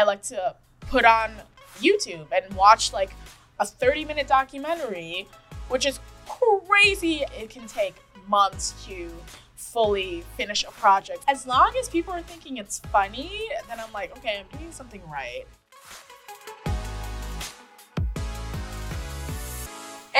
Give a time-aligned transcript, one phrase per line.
[0.00, 1.30] I like to put on
[1.78, 3.10] YouTube and watch like
[3.58, 5.28] a 30 minute documentary,
[5.68, 7.22] which is crazy.
[7.38, 9.10] It can take months to
[9.56, 11.22] fully finish a project.
[11.28, 15.02] As long as people are thinking it's funny, then I'm like, okay, I'm doing something
[15.06, 15.44] right.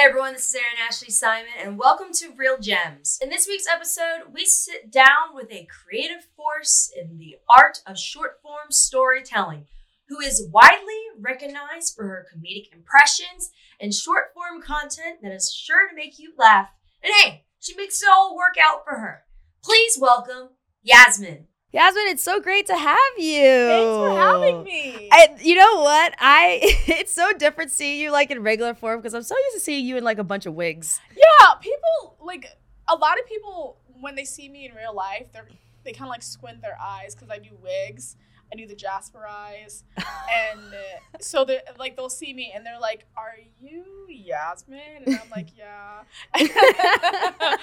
[0.01, 3.19] Hey everyone, this is Erin Ashley Simon, and welcome to Real Gems.
[3.21, 7.99] In this week's episode, we sit down with a creative force in the art of
[7.99, 9.67] short form storytelling
[10.09, 15.87] who is widely recognized for her comedic impressions and short form content that is sure
[15.87, 16.71] to make you laugh.
[17.03, 19.25] And hey, she makes it all work out for her.
[19.63, 20.49] Please welcome
[20.83, 21.49] Yasmine.
[21.73, 23.43] Yasmine, it's so great to have you.
[23.43, 25.09] Thanks for having me.
[25.13, 26.15] I, you know what?
[26.19, 29.61] I it's so different seeing you like in regular form because I'm so used to
[29.61, 31.01] seeing you in like a bunch of wigs.
[31.17, 35.47] yeah, people like a lot of people when they see me in real life, they're
[35.85, 38.17] they kind of like squint their eyes because I do wigs.
[38.53, 42.81] I do the Jasper eyes, and uh, so they like they'll see me and they're
[42.81, 46.03] like, "Are you Yasmine?" And I'm like, "Yeah."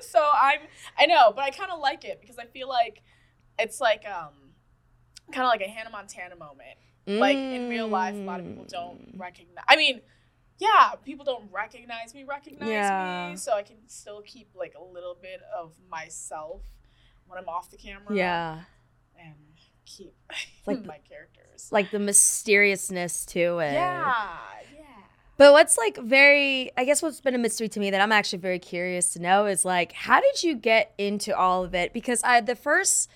[0.00, 0.62] so I'm
[0.98, 3.02] I know, but I kind of like it because I feel like
[3.62, 4.32] it's like um
[5.32, 6.78] kind of like a Hannah Montana moment.
[7.06, 9.20] Like in real life, a lot of people don't Mm.
[9.20, 9.64] recognize.
[9.68, 10.00] I mean,
[10.58, 13.30] yeah, people don't recognize me, recognize Yeah.
[13.30, 16.62] me, so I can still keep like a little bit of myself
[17.26, 18.14] when I'm off the camera.
[18.14, 18.60] Yeah,
[19.18, 19.34] and
[19.86, 20.14] keep
[20.66, 21.68] like my characters.
[21.72, 23.72] like the mysteriousness to it.
[23.72, 24.14] yeah,
[24.72, 24.84] yeah.
[25.36, 28.38] But what's like very, I guess what's been a mystery to me that I'm actually
[28.40, 31.92] very curious to know is like, how did you get into all of it?
[31.92, 33.10] Because I the first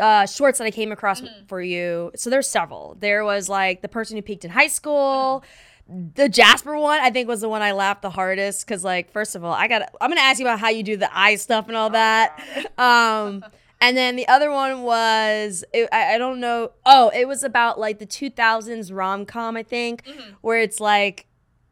[0.00, 1.48] uh, shorts that I came across Mhm.
[1.48, 2.96] for you, so there's several.
[2.98, 5.44] There was like the person who peaked in high school.
[5.88, 9.34] The Jasper one, I think, was the one I laughed the hardest because, like, first
[9.34, 9.82] of all, I got.
[10.00, 12.38] I'm gonna ask you about how you do the eye stuff and all that.
[12.78, 13.44] Um,
[13.80, 16.72] and then the other one was it, I, I don't know.
[16.84, 20.34] Oh, it was about like the 2000s rom com, I think, Mhm.
[20.42, 21.26] where it's like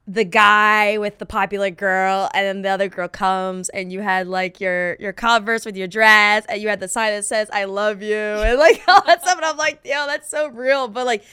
[0.08, 4.28] the guy with the popular girl, and then the other girl comes, and you had
[4.28, 7.64] like your your Converse with your dress, and you had the sign that says "I
[7.64, 8.14] love you,"
[8.46, 9.36] and like all that stuff.
[9.36, 10.86] And I'm like, yo, that's so real.
[10.86, 11.24] But like,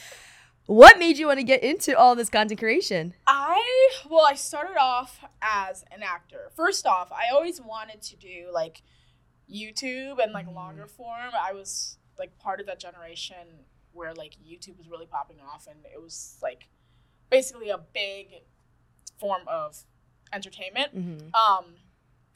[0.66, 3.14] what made you want to get into all this content creation?
[3.28, 6.52] I well, I started off as an actor.
[6.56, 8.82] First off, I always wanted to do like
[9.54, 10.56] YouTube and like Mhm.
[10.56, 11.32] longer form.
[11.40, 15.86] I was like part of that generation where like YouTube was really popping off, and
[15.94, 16.70] it was like
[17.30, 18.42] basically a big
[19.20, 19.84] form of
[20.34, 20.96] entertainment.
[20.96, 21.34] Mm-hmm.
[21.36, 21.76] Um,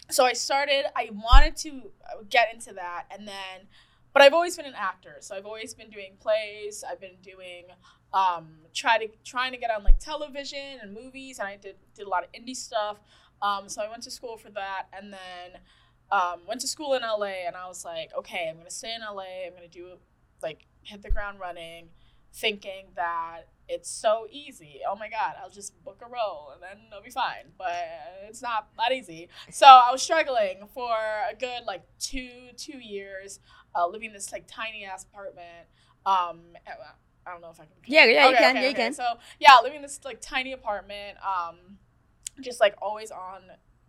[0.09, 0.85] so I started.
[0.95, 3.67] I wanted to uh, get into that, and then,
[4.13, 5.17] but I've always been an actor.
[5.19, 6.83] So I've always been doing plays.
[6.89, 7.65] I've been doing,
[8.13, 12.07] um, try to trying to get on like television and movies, and I did did
[12.07, 12.97] a lot of indie stuff.
[13.41, 15.61] Um, so I went to school for that, and then
[16.11, 19.01] um, went to school in LA, and I was like, okay, I'm gonna stay in
[19.01, 19.45] LA.
[19.45, 19.97] I'm gonna do
[20.41, 21.89] like hit the ground running,
[22.33, 24.81] thinking that it's so easy.
[24.89, 27.51] Oh my god, I'll just book a role and then it'll be fine.
[27.57, 27.73] But
[28.27, 29.29] it's not that easy.
[29.51, 33.39] So I was struggling for a good like two two years,
[33.75, 35.67] uh, living in this like tiny ass apartment.
[36.05, 36.39] Um,
[37.25, 37.73] I don't know if I can.
[37.85, 38.83] Yeah, yeah, you can, okay, yeah, you okay.
[38.83, 38.93] can.
[38.93, 39.03] So
[39.39, 41.17] yeah, living in this like tiny apartment.
[41.19, 41.77] Um,
[42.41, 43.41] just like always on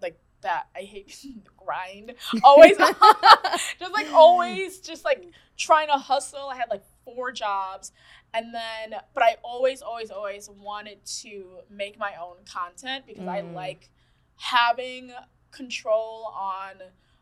[0.03, 0.67] like that.
[0.75, 2.15] I hate the grind.
[2.43, 2.95] Always on.
[3.79, 5.25] just like always, just like
[5.57, 6.49] trying to hustle.
[6.49, 7.93] I had like four jobs,
[8.35, 13.41] and then but I always, always, always wanted to make my own content because I
[13.43, 13.55] Mm.
[13.55, 13.91] like
[14.37, 15.13] having
[15.51, 16.75] control on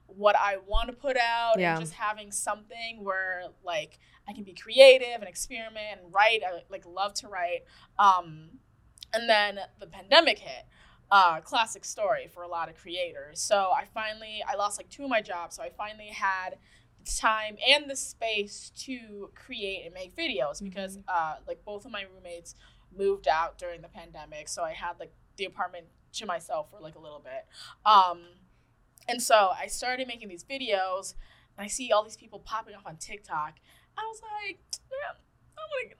[0.06, 1.72] what I want to put out Yeah.
[1.72, 6.42] and just having something where like I can be creative and experiment and write.
[6.46, 7.64] I like love to write.
[7.98, 8.58] Um,
[9.12, 10.66] and then the pandemic hit.
[11.08, 13.40] Uh, classic story for a lot of creators.
[13.40, 15.54] So I finally I lost like two of my jobs.
[15.54, 16.58] So I finally had
[17.06, 22.04] time and the space to create and make videos because uh, like both of my
[22.14, 22.54] roommates
[22.96, 24.48] moved out during the pandemic.
[24.48, 27.46] So I had like the apartment to myself for like a little bit.
[27.84, 28.20] Um,
[29.08, 31.14] and so I started making these videos,
[31.56, 33.54] and I see all these people popping off on TikTok.
[33.96, 34.58] I was like,
[34.90, 35.16] man,
[35.56, 35.96] I want to.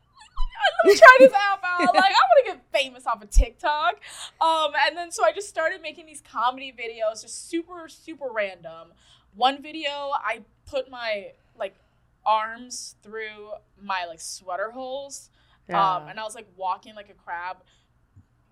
[0.85, 1.95] Let me try this app out.
[1.95, 4.01] Like, I want to get famous off of TikTok.
[4.41, 8.93] Um, and then so I just started making these comedy videos, just super, super random.
[9.37, 11.77] One video, I put my like
[12.25, 15.31] arms through my like sweater holes
[15.75, 17.59] um, and I was like walking like a crab.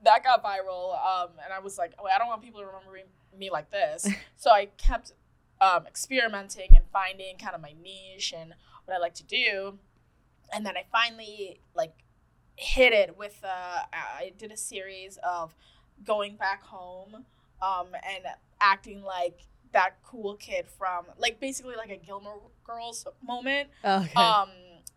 [0.04, 2.98] That got viral, um, and I was like, "Oh, I don't want people to remember
[3.38, 5.12] me like this." so I kept
[5.60, 8.54] um, experimenting and finding kind of my niche and
[8.84, 9.78] what I like to do,
[10.52, 11.94] and then I finally like
[12.56, 13.38] hit it with.
[13.42, 15.54] Uh, I did a series of
[16.04, 17.24] going back home
[17.62, 18.24] um, and
[18.60, 19.40] acting like
[19.74, 24.14] that cool kid from like basically like a Gilmore Girls moment okay.
[24.14, 24.48] um,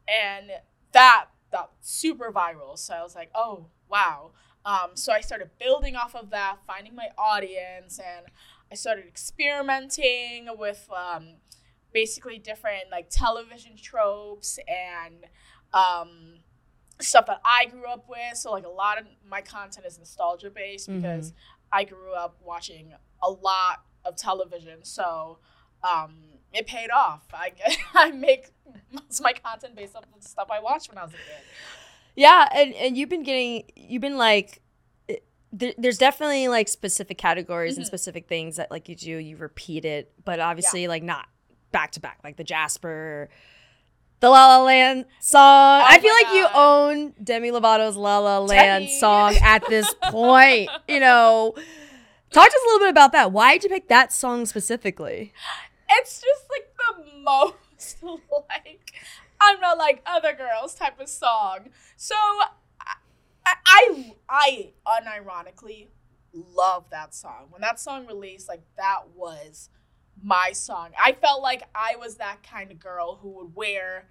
[0.08, 0.52] and
[0.94, 2.78] that that super viral.
[2.78, 4.32] So I was like, oh wow.
[4.66, 8.26] Um, so I started building off of that, finding my audience, and
[8.72, 11.36] I started experimenting with um,
[11.94, 15.26] basically different like television tropes and
[15.74, 16.40] um,
[17.00, 18.36] stuff that I grew up with.
[18.36, 21.34] So like a lot of my content is nostalgia based because
[21.72, 22.94] I grew up watching
[23.24, 24.84] a lot of television.
[24.84, 25.40] So
[25.84, 26.16] um,
[26.54, 27.26] it paid off.
[27.34, 27.52] I
[27.94, 28.52] I make
[28.92, 31.18] most of my content based off of the stuff I watched when I was a
[31.18, 31.44] kid.
[32.16, 34.62] Yeah, and, and you've been getting you've been like
[35.54, 37.88] there, there's definitely like specific categories and Mhm.
[37.88, 41.28] specific things that like you do you repeat it, but obviously like not
[41.72, 43.30] back to back like the Jasper
[44.20, 45.84] the La La Land song.
[45.86, 49.00] I feel Oh like you own Demi Lovato's La La Land Demi.
[49.00, 50.70] song at this point.
[50.88, 51.54] you know,
[52.32, 53.32] talk to us a little bit about that.
[53.32, 55.34] Why did you pick that song specifically?
[55.90, 58.94] It's just like the most like
[59.40, 61.70] I'm not like other girls type of song.
[61.96, 62.96] So I
[63.66, 65.88] I, I unironically
[66.34, 67.48] love that song.
[67.50, 69.70] When that song released, like that was
[70.22, 70.90] my song.
[71.02, 74.08] I felt like I was that kind of girl who would wear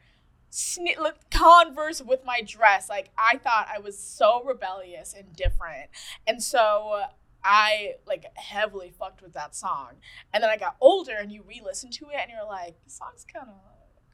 [1.30, 2.88] Converse with my dress.
[2.88, 5.90] Like I thought I was so rebellious and different,
[6.26, 7.02] and so
[7.46, 9.90] I like heavily fucked with that song.
[10.34, 13.24] And then I got older, and you re-listen to it, and you're like, the song's
[13.32, 13.54] kind of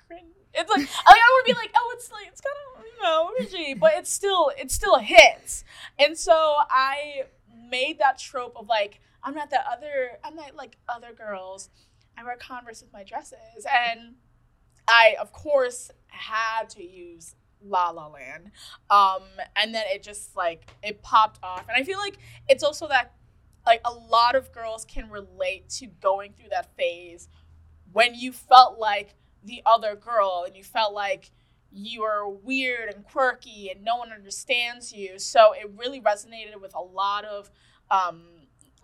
[0.07, 3.03] cringe." It's like, like I would be like, "Oh, it's like it's kind of you
[3.03, 5.65] know cringy," but it's still it still a hits.
[5.99, 7.25] And so I
[7.71, 11.71] made that trope of like, I'm not that other, I'm not like other girls.
[12.19, 14.17] I wear Converse with my dresses, and
[14.87, 17.35] I of course had to use
[17.65, 18.51] La La Land.
[18.91, 19.23] Um,
[19.57, 22.19] and then it just like it popped off, and I feel like
[22.49, 23.15] it's also that
[23.67, 27.29] like a lot of girls can relate to going through that phase
[27.93, 29.15] when you felt like
[29.45, 31.31] the other girl and you felt like
[31.71, 35.19] you were weird and quirky and no one understands you.
[35.19, 37.51] So it really resonated with a lot of
[37.91, 38.23] um,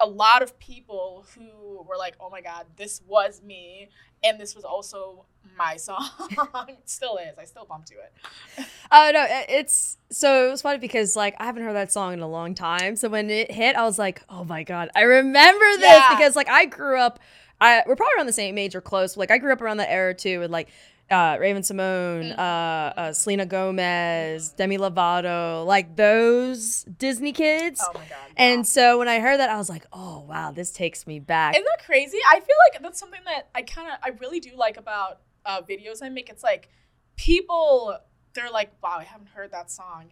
[0.01, 3.89] a lot of people who were like, "Oh my god, this was me,"
[4.23, 5.25] and this was also
[5.57, 6.09] my song.
[6.69, 7.37] it still is.
[7.39, 8.67] I still bump to it.
[8.93, 12.21] Oh no, it's so it was funny because like I haven't heard that song in
[12.21, 12.97] a long time.
[12.97, 16.09] So when it hit, I was like, oh my god, I remember this Yeah.
[16.17, 17.19] because like I grew up.
[17.61, 19.17] I we're probably around the same age or close.
[19.17, 20.69] Like I grew up around that era too with like
[21.11, 27.83] uh, Raven-Symoné, uh, uh, Selena Gomez, Demi Lovato, like those Disney kids.
[27.83, 28.17] Oh my god.
[28.37, 31.55] And so when I heard that, I was like, oh wow, this takes me back.
[31.55, 32.19] Isn't that crazy?
[32.31, 35.63] I feel like that's something that I kind of, I really do like about uh,
[35.63, 36.29] videos I make.
[36.29, 36.69] It's like
[37.17, 37.97] people,
[38.35, 40.11] they're like, wow, I haven't heard that song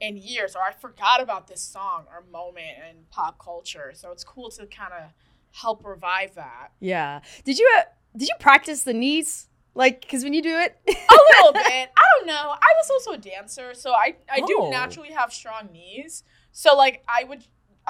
[0.00, 3.92] in years, or I forgot about this song or moment in pop culture.
[3.94, 5.10] So it's cool to kind of
[5.52, 6.72] help revive that.
[6.80, 7.20] yeah.
[7.44, 7.84] Did you uh,
[8.16, 9.48] did you practice the knees?
[9.74, 10.92] Like, because when you do it, A
[11.36, 11.64] little bit.
[11.96, 12.50] I don't know.
[12.54, 14.70] I was also a dancer, so I, I do Oh.
[14.70, 16.22] naturally have strong knees.
[16.52, 17.44] So like I would,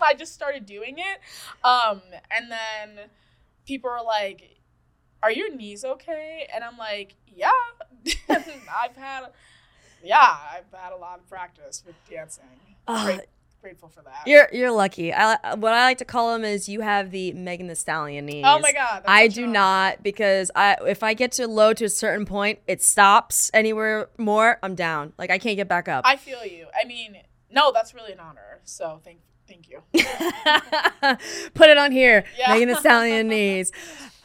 [0.00, 1.20] I just started doing it,
[1.64, 3.06] um, and then
[3.66, 4.56] people were like,
[5.22, 7.52] "Are your knees okay?" And I'm like, "Yeah,
[8.28, 9.28] I've had,
[10.02, 12.44] yeah, I've had a lot of practice with dancing.
[12.86, 13.20] Great,
[13.60, 14.22] grateful for that.
[14.26, 15.12] You're you're lucky.
[15.12, 18.44] I, what I like to call them is you have the Megan Thee Stallion knees.
[18.46, 21.84] oh my god, I do a- not because I if I get to low to
[21.84, 24.58] a certain point, it stops anywhere more.
[24.62, 25.12] I'm down.
[25.18, 26.04] Like I can't get back up.
[26.06, 26.66] I feel you.
[26.80, 27.16] I mean,
[27.50, 28.60] no, that's really an honor.
[28.64, 29.82] So thank, thank you.
[31.54, 32.24] Put it on here.
[32.38, 32.52] Yeah.
[32.52, 33.72] Megan Thee Stallion knees.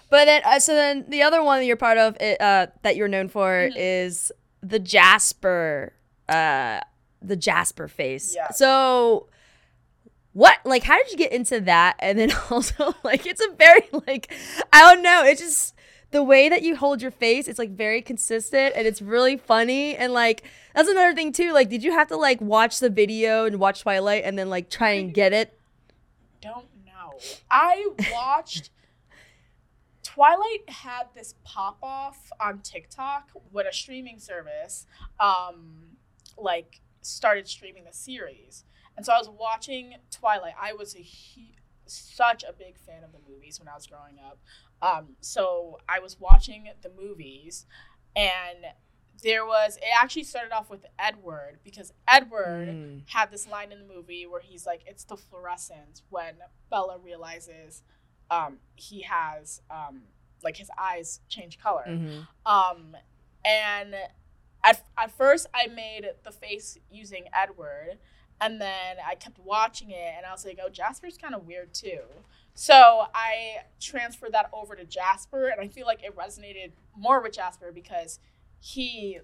[0.07, 2.95] But then, uh, so then the other one that you're part of, it, uh, that
[2.95, 3.75] you're known for, Mm-hmm.
[3.75, 5.93] is the Jasper,
[6.29, 6.79] uh,
[7.27, 8.33] the Jasper face.
[8.35, 8.57] Yes.
[8.57, 9.27] So,
[10.33, 11.95] what, like, how did you get into that?
[11.99, 14.33] And then also, like, it's a very, like,
[14.73, 15.75] I don't know, it's just
[16.11, 17.47] the way that you hold your face.
[17.47, 19.97] It's like very consistent and it's really funny.
[19.97, 21.51] And like, that's another thing too.
[21.51, 24.69] Like, did you have to like watch the video and watch Twilight and then like
[24.69, 25.59] try and get it?
[26.41, 27.17] don't know.
[27.49, 28.69] I watched
[30.03, 34.85] Twilight had this pop off on TikTok when a streaming service
[35.19, 35.97] um
[36.37, 38.63] like started streaming the series.
[38.97, 40.53] And so I was watching Twilight.
[40.61, 41.41] I was a hu-
[41.85, 44.39] such a big fan of the movies when I was growing up.
[44.81, 47.65] Um so I was watching the movies
[48.15, 48.59] and
[49.23, 53.01] there was it actually started off with Edward because Edward Mm.
[53.09, 56.35] had this line in the movie where he's like, "It's the fluorescents." When
[56.69, 57.83] Bella realizes
[58.29, 60.01] um, he has um,
[60.43, 61.85] like his eyes change color.
[61.87, 62.27] Mhm.
[62.45, 62.97] Um,
[63.45, 63.95] and
[64.65, 67.97] at at first, I made the face using Edward,
[68.41, 71.73] and then I kept watching it, and I was like, "Oh, Jasper's kind of weird
[71.73, 71.99] too."
[72.53, 77.33] So I transferred that over to Jasper, and I feel like it resonated more with
[77.33, 78.19] Jasper because
[78.59, 79.19] he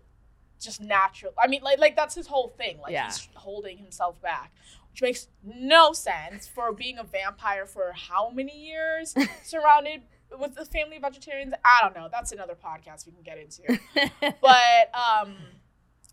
[0.59, 1.33] just natural.
[1.41, 2.79] I mean, like like that's his whole thing.
[2.79, 3.05] Like Yeah.
[3.05, 4.51] he's holding himself back,
[4.91, 10.03] which makes no sense for being a vampire for how many years, surrounded
[10.39, 11.53] with the family of vegetarians.
[11.65, 12.07] I don't know.
[12.11, 13.79] That's another podcast we can get into.
[14.41, 15.35] but um,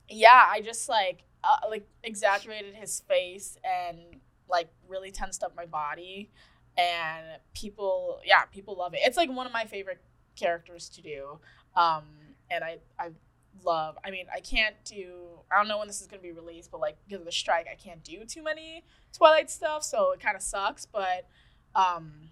[0.09, 3.99] yeah, I just like uh, like exaggerated his face and
[4.49, 6.31] like really tensed up my body,
[6.77, 9.01] and people, yeah, people love it.
[9.03, 10.01] It's like one of my favorite
[10.37, 11.39] characters to do.
[11.77, 12.05] Um,
[12.51, 13.11] and I I
[13.65, 13.99] love.
[14.05, 15.41] I mean, I can't do.
[15.53, 17.67] I don't know when this is gonna be released, but like because of the strike,
[17.71, 20.87] I can't do too many Twilight stuff, so it kind of sucks.
[20.87, 21.27] But
[21.75, 22.31] um,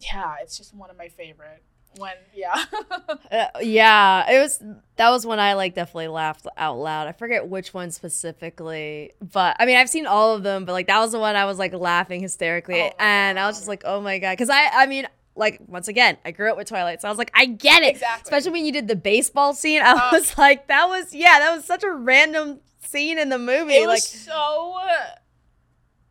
[0.00, 1.62] yeah, it's just one of my favorite.
[1.96, 2.64] When yeah,
[3.32, 4.62] Uh, yeah, it was
[4.96, 7.08] that was when I like definitely laughed out loud.
[7.08, 10.86] I forget which one specifically, but I mean I've seen all of them, but like
[10.88, 13.82] that was the one I was like laughing hysterically, Oh and I was just like,
[13.86, 17.00] oh my god, because I I mean like once again I grew up with Twilight,
[17.00, 18.22] so I was like I get it, exactly.
[18.28, 19.80] especially when you did the baseball scene.
[19.82, 20.16] I Oh.
[20.18, 23.86] was like that was yeah that was such a random scene in the movie, it
[23.86, 24.76] like was so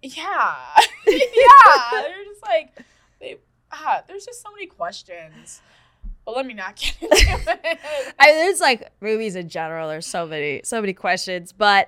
[0.01, 0.56] yeah
[1.08, 2.75] yeah they're just like
[3.79, 5.62] ah, there's just so many questions
[6.27, 7.79] but let me not get into it
[8.19, 9.88] I, there's like movies in general.
[9.88, 11.53] There's so many, so many questions.
[11.53, 11.88] But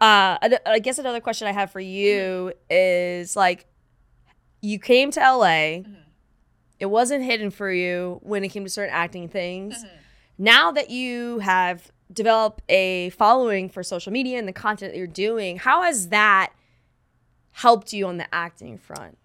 [0.00, 3.66] uh, I, guess another question I have for you is like,
[4.62, 5.82] you came to LA.
[5.82, 5.96] Mhm.
[6.78, 9.82] It wasn't hidden for you when it came to certain acting things.
[9.82, 9.88] Mhm.
[10.38, 15.06] Now that you have developed a following for social media and the content that you're
[15.08, 16.52] doing, how has that
[17.50, 19.18] helped you on the acting front?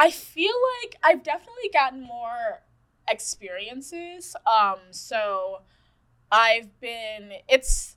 [0.00, 2.62] I feel like I've definitely gotten more
[3.08, 4.36] experiences.
[4.46, 5.62] Um, so
[6.32, 7.32] I've been.
[7.48, 7.96] It's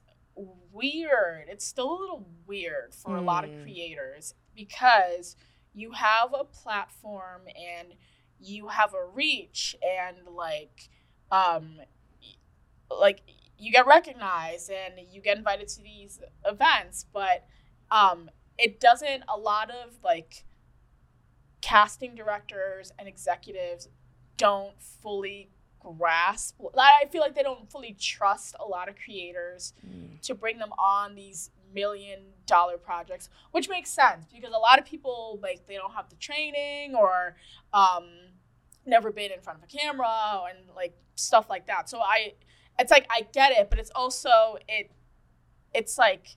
[0.74, 1.46] weird.
[1.50, 3.64] It's still a little weird for a lot of Hmm.
[3.64, 5.38] creators because
[5.74, 7.96] you have a platform and
[8.40, 10.90] you have a reach and like,
[11.32, 11.82] um,
[12.92, 13.22] like
[13.58, 17.46] you get recognized and you get invited to these events, but
[17.92, 19.24] um, it doesn't.
[19.28, 20.46] A lot of like
[21.64, 23.88] casting directors and executives
[24.36, 29.74] don't fully grasp i feel like they don't fully trust a lot of creators
[30.22, 34.86] to bring them on these million dollar projects which makes sense because a lot of
[34.86, 37.36] people like they don't have the training or
[37.74, 38.04] um
[38.86, 41.90] never been in front of a camera and like stuff like that.
[41.90, 42.34] So i
[42.80, 44.92] it's like i get it but it's also it
[45.74, 46.36] it's like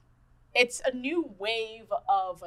[0.55, 2.45] it's a new wave of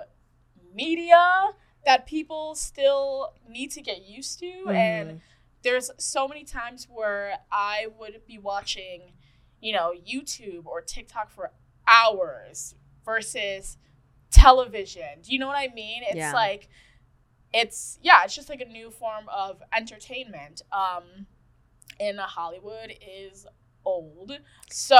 [0.74, 1.50] media
[1.86, 5.22] that people still need to get used to and
[5.62, 9.12] there's so many times where I would be watching,
[9.60, 11.52] you know, YouTube or TikTok for
[11.88, 13.78] hours versus
[14.32, 15.22] television.
[15.22, 16.04] Do you know what I mean?
[16.04, 16.34] It's Yeah.
[16.34, 16.70] like
[17.54, 20.62] it's yeah, it's just like a new form of entertainment.
[20.72, 21.26] Um
[22.00, 23.46] in Hollywood is
[23.86, 24.32] old.
[24.70, 24.98] So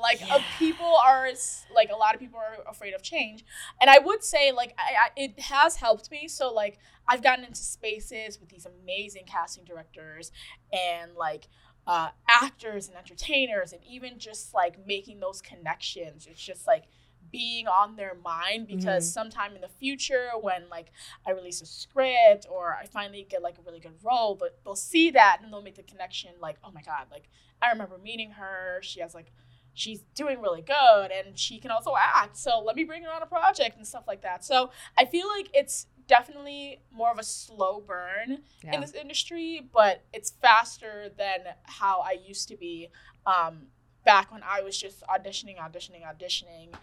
[0.00, 1.28] like uh, people are
[1.74, 3.44] like a lot of people are afraid of change.
[3.80, 6.28] And I would say like I, I, it has helped me.
[6.28, 6.78] So like
[7.08, 10.30] I've gotten into spaces with these amazing casting directors
[10.72, 11.48] and like
[11.86, 16.28] uh, actors and entertainers, and even just like making those connections.
[16.30, 16.84] It's just like
[17.30, 20.92] being on their mind because sometime in the future, when like
[21.26, 24.74] I release a script or I finally get like a really good role, but they'll
[24.76, 27.28] see that and they'll make the connection like, oh my God, like
[27.60, 28.80] I remember meeting her.
[28.82, 29.32] She has like,
[29.74, 32.36] she's doing really good and she can also act.
[32.36, 34.44] So let me bring her on a project and stuff like that.
[34.44, 38.74] So I feel like it's definitely more of a slow burn Yeah.
[38.74, 42.88] in this industry, but it's faster than how I used to be
[43.24, 43.68] um,
[44.04, 46.74] back when I was just auditioning, auditioning, auditioning,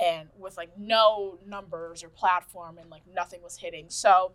[0.00, 3.86] and with like no numbers or platform and like nothing was hitting.
[3.88, 4.32] So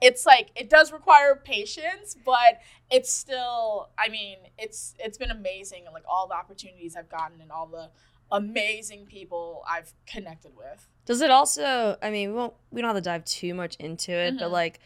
[0.00, 3.88] it's like it does require patience, but it's still.
[3.98, 7.66] I mean, it's it's been amazing and like all the opportunities I've gotten and all
[7.66, 7.88] the
[8.30, 10.86] amazing people I've connected with.
[11.06, 11.96] Does it also?
[12.02, 12.54] I mean, we won't.
[12.70, 14.52] We don't have to dive too much into it, but Mhm.
[14.52, 14.80] like,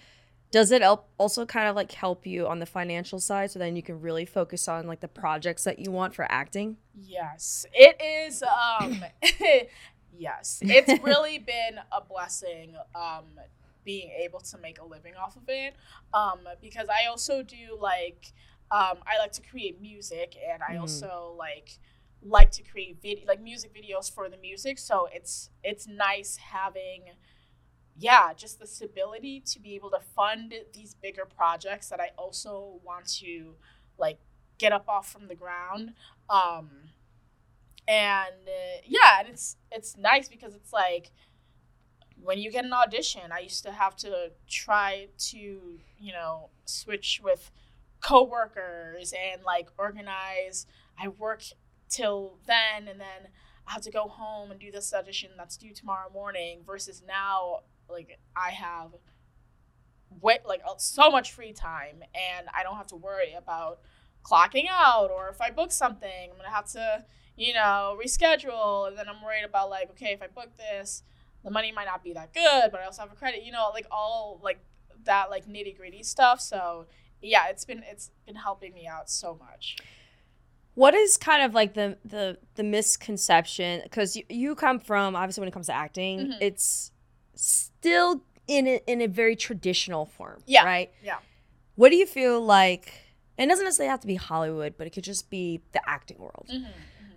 [0.50, 3.76] does it help also kind of like help you on the financial side, so then
[3.76, 6.76] you can really focus on like the projects that you want for acting?
[6.94, 8.42] Yes, it is.
[8.42, 9.04] Um,
[10.12, 12.74] yes, it's really been a blessing.
[12.94, 13.24] Um,
[13.82, 15.74] being able to make a living off of it.
[16.12, 18.32] Um, because I also do like,
[18.70, 20.80] um, I like to create music, and I Mhm.
[20.82, 21.78] also like
[22.22, 24.78] like to create video like music videos for the music.
[24.78, 27.04] So it's it's nice having.
[27.98, 32.80] Yeah, just the stability to be able to fund these bigger projects that I also
[32.82, 33.56] want to
[33.98, 34.18] like
[34.58, 35.92] get up off from the ground.
[36.28, 36.70] Um,
[37.86, 41.10] and uh, yeah, and it's it's nice because it's like
[42.22, 47.20] when you get an audition, I used to have to try to you know switch
[47.22, 47.50] with
[48.00, 50.66] coworkers and like organize.
[50.98, 51.42] I work
[51.88, 53.28] till then and then
[53.66, 57.60] I have to go home and do this audition that's due tomorrow morning versus now
[57.92, 58.90] like I have
[60.20, 63.80] way, like uh, so much free time and I don't have to worry about
[64.24, 67.04] clocking out or if I book something I'm to have to
[67.36, 71.02] you know reschedule and then I'm worried about like okay if I book this
[71.42, 73.70] the money might not be that good but I also have a credit you know
[73.72, 74.58] like all like
[75.04, 76.86] that like nitty-gritty stuff so
[77.22, 79.76] yeah it's been it's been helping me out so much
[80.74, 83.80] What is kind of like the the the misconception?
[83.84, 86.36] Because you, you come from obviously when it comes to acting, Mhm.
[86.40, 86.92] it's
[87.40, 90.42] still in a, in a very traditional form.
[90.46, 90.64] Yeah.
[90.64, 90.90] Right.
[91.02, 91.18] Yeah.
[91.76, 92.92] What do you feel like?
[93.38, 96.18] And it doesn't necessarily have to be Hollywood, but it could just be the acting
[96.18, 96.48] world.
[96.52, 96.70] mm-hmm.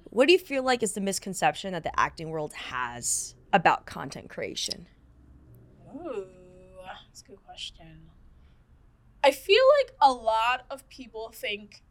[0.05, 4.29] What do you feel like is the misconception that the acting world has about content
[4.29, 4.85] creation?
[5.95, 6.27] Ooh,
[6.85, 8.09] that's a good question.
[9.23, 11.81] I feel like a lot of people think,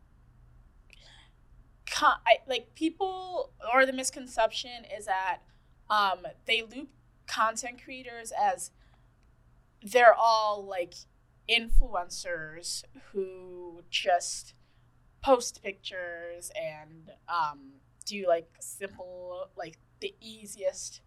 [1.91, 5.39] con- I, like people, or the misconception is that
[5.91, 6.91] um, they loop
[7.33, 8.71] content creators as
[9.83, 10.95] they're all like
[11.49, 14.55] influencers who just
[15.23, 17.73] post pictures and um,
[18.05, 21.01] do like simple, like the easiest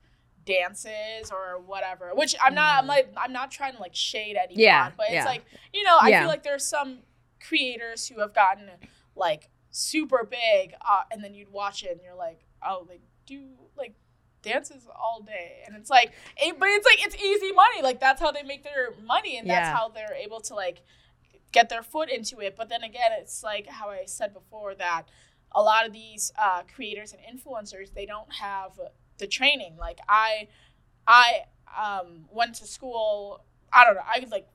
[0.46, 4.60] dances or whatever which i'm not i'm like i'm not trying to like shade anyone
[4.62, 5.26] Yeah, but it's yeah.
[5.26, 6.20] like you know i Yeah.
[6.20, 7.00] feel like there's some
[7.46, 8.70] creators who have gotten
[9.16, 13.42] like super big uh, and then you'd watch it and you're like oh they do
[13.76, 13.96] like
[14.46, 15.64] dances all day.
[15.66, 17.82] And it's like it, but it's like it's easy money.
[17.82, 19.76] Like that's how they make their money and that's Yeah.
[19.76, 20.82] how they're able to like
[21.52, 22.56] get their foot into it.
[22.56, 25.04] But then again it's like how i said before that
[25.54, 28.72] a lot of these uh, creators and influencers they don't have
[29.18, 29.76] the training.
[29.78, 30.48] Like i
[31.08, 31.42] i
[31.78, 34.48] um, went to school i don't know i like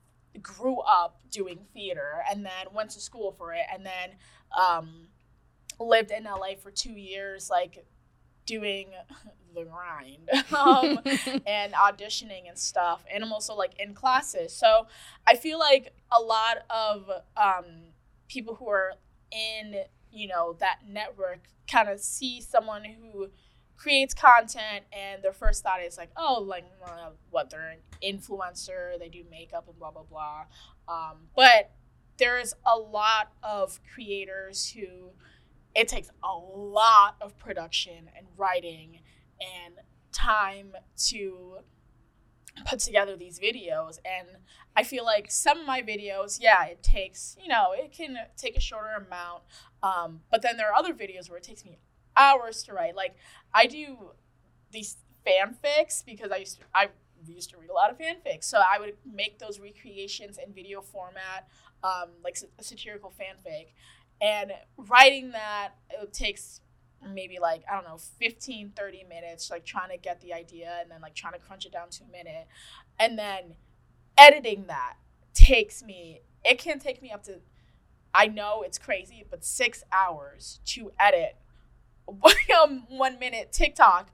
[0.42, 4.10] grew up doing theater and then went to school for it and then
[4.58, 5.08] um,
[5.78, 7.84] lived in la for two years like
[8.50, 8.88] doing
[9.54, 10.98] the grind um,
[11.46, 14.52] and auditioning and stuff and i'm also like in classes.
[14.52, 14.86] So
[15.26, 17.64] i feel like a lot of um,
[18.28, 18.92] people who are
[19.32, 23.28] in you know that network kind of see someone who
[23.76, 28.98] creates content and their first thought is like oh like uh, what they're an influencer
[28.98, 30.44] they do makeup and blah blah blah.
[30.88, 31.70] Um, but
[32.18, 35.12] there's a lot of creators who
[35.74, 39.00] it takes a lot of production and writing
[39.40, 39.74] and
[40.12, 41.58] time to
[42.66, 43.98] put together these videos.
[44.04, 44.28] And
[44.76, 48.56] i feel like some of my videos yeah it takes you know it can take
[48.56, 49.42] a shorter amount
[49.82, 51.78] um, but then there are other videos where it takes me
[52.16, 52.94] hours to write.
[52.94, 53.16] Like
[53.54, 54.12] i do
[54.70, 56.88] these fanfics because i used to i
[57.26, 58.44] used to read a lot of fanfics.
[58.44, 61.48] So i would make those recreations in video format
[61.82, 63.68] um, like a satirical fanfic
[64.20, 66.60] and writing that it takes
[67.14, 70.90] maybe like i don't know 15 30 minutes like trying to get the idea and
[70.90, 72.46] then like trying to crunch it down to a minute.
[72.98, 73.54] And then
[74.18, 74.96] editing that
[75.32, 77.40] takes me it can take me up to
[78.12, 81.36] i know it's crazy but six hours to edit
[82.62, 84.10] um, one minute tiktok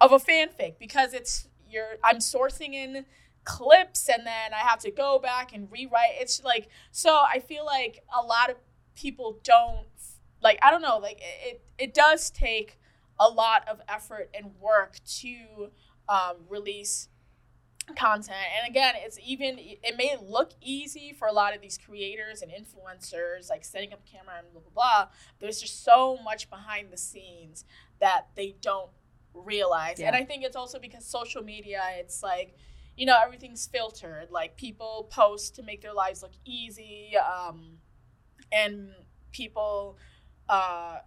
[0.00, 3.04] of a fanfic because it's you're i'm sourcing in
[3.44, 6.12] clips and then i have to go back and rewrite.
[6.20, 8.56] It's like so i feel like a lot of
[8.98, 9.86] people don't
[10.42, 12.78] like i don't know like it it does take
[13.20, 15.70] a lot of effort and work to
[16.08, 17.08] um, release
[17.96, 18.36] content.
[18.58, 22.50] And again it's even it may look easy for a lot of these creators and
[22.50, 25.08] influencers like setting up a camera and blah blah blah
[25.40, 27.64] there's just so much behind the scenes
[28.00, 28.90] that they don't
[29.32, 30.00] realize.
[30.00, 32.54] And i think it's also because social media it's like
[32.96, 34.30] you know everything's filtered.
[34.30, 37.78] Like people post to make their lives look easy um,
[38.52, 38.90] and
[39.32, 39.96] people
[40.48, 40.98] uh,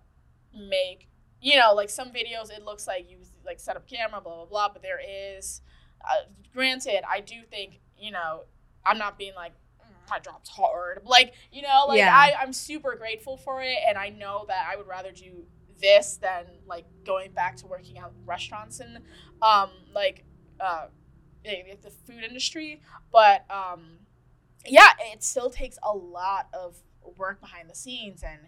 [0.56, 1.08] make
[1.41, 4.45] you know like some videos it looks like you like set up camera blah blah
[4.45, 4.99] blah but there
[5.38, 5.62] is
[6.10, 6.23] uh,
[6.54, 8.41] granted i do think you know
[8.86, 12.15] i'm not being like "Mm, my job's hard like you know like Yeah.
[12.15, 15.45] I, i'm super grateful for it and i know that i would rather do
[15.80, 18.99] this than like going back to working at restaurants and
[19.41, 20.23] um like
[20.60, 20.86] uh
[21.43, 23.97] the food industry but um
[24.65, 26.77] yeah it still takes a lot of
[27.17, 28.39] work behind the scenes and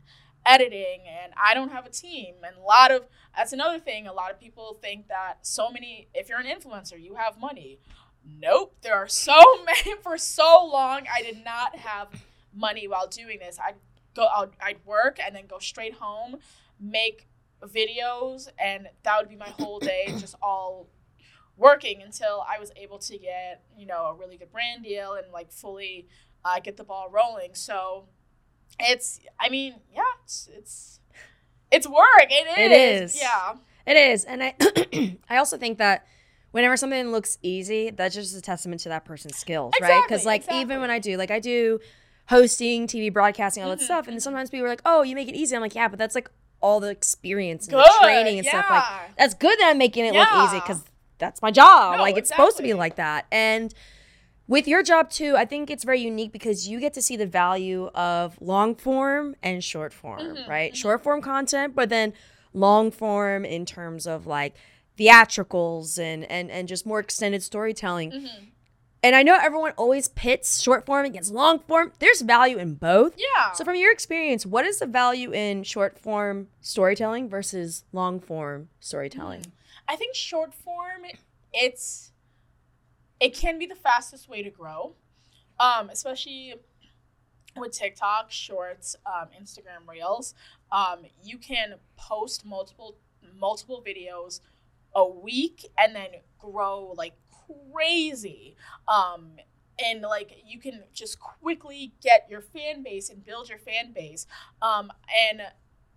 [0.45, 2.35] editing and i don't have a team.
[2.45, 6.07] And a lot of that's another thing a lot of people think that so many
[6.13, 7.79] if you're an influencer you have money.
[8.25, 12.07] Nope there are so many for so long i did not have
[12.53, 13.57] money while doing this.
[13.59, 13.75] I'd
[14.15, 16.37] go I'd, I'd work and then go straight home
[16.79, 17.27] make
[17.63, 20.87] videos and that would be my whole day just all
[21.55, 25.31] working until i was able to get you know a really good brand deal and
[25.31, 26.07] like fully
[26.45, 27.53] uh, get the ball rolling.
[27.53, 28.05] So
[28.79, 30.93] it's i mean yeah it's it's
[31.73, 32.27] it's work.
[32.29, 32.57] It is.
[32.57, 33.19] It is.
[33.19, 33.55] Yeah.
[33.85, 34.55] It is, and I
[35.29, 36.05] I also think that
[36.51, 40.03] whenever something looks easy, that's just a testament to that person's skills, right?
[40.07, 40.61] Because like exactly.
[40.61, 41.79] even when I do like I do
[42.29, 45.27] hosting, TV broadcasting, all that Mhm, stuff, and sometimes people are like, "Oh, you make
[45.27, 46.29] it easy." I'm like, "Yeah, but that's like
[46.61, 47.85] all the experience and Good.
[47.85, 48.51] the training and yeah.
[48.51, 48.69] stuff.
[48.69, 50.83] Like that's good that I'm making it look easy because
[51.17, 51.97] that's my job.
[51.97, 53.73] No, like it's supposed to be like that, and.
[54.47, 57.25] With your job too, I think it's very unique because you get to see the
[57.25, 60.73] value of long form and short form, Mhm, right?
[60.73, 60.75] mhm.
[60.75, 62.13] Short form content, but then
[62.53, 64.53] long form in terms of like
[64.97, 68.11] theatricals and and and just more extended storytelling.
[68.11, 68.29] Mhm.
[69.01, 71.91] And I know everyone always pits short form against long form.
[71.99, 73.15] There's value in both.
[73.17, 73.51] Yeah.
[73.51, 78.69] So from your experience, what is the value in short form storytelling versus long form
[78.79, 79.45] storytelling?
[79.89, 81.03] I think short form,
[81.51, 82.11] it's
[83.23, 84.95] it can be the fastest way to grow,
[85.57, 86.55] um, especially
[87.55, 90.33] with TikTok, Shorts, um, Instagram Reels.
[90.73, 92.97] Um, you can post multiple
[93.39, 94.41] multiple videos
[94.93, 97.13] a week and then grow like
[97.71, 98.57] crazy.
[98.89, 99.37] Um,
[99.81, 104.27] and like you can just quickly get your fan base and build your fan base.
[104.61, 104.91] Um,
[105.31, 105.43] and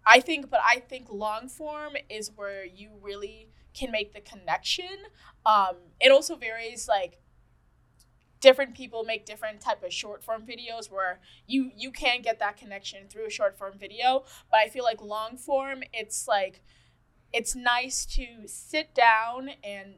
[0.06, 4.96] I think, but I think long form is where you really can make the connection.
[5.44, 7.20] Um, it also varies like
[8.40, 12.56] different people make different type of short form videos where you you can get that
[12.56, 16.62] connection through a short form video but i feel like long form it's like
[17.32, 19.94] it's nice to sit down and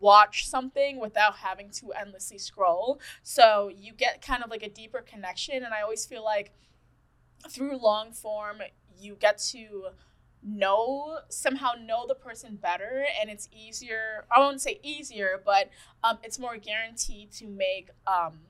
[0.00, 5.00] watch something without having to endlessly scroll so you get kind of like a deeper
[5.00, 6.50] connection and i always feel like
[7.48, 8.62] through long form
[8.98, 9.90] you get to
[10.44, 15.70] know somehow know the person better and it's easier i won't say easier but
[16.02, 18.40] um, it's more guaranteed to make um,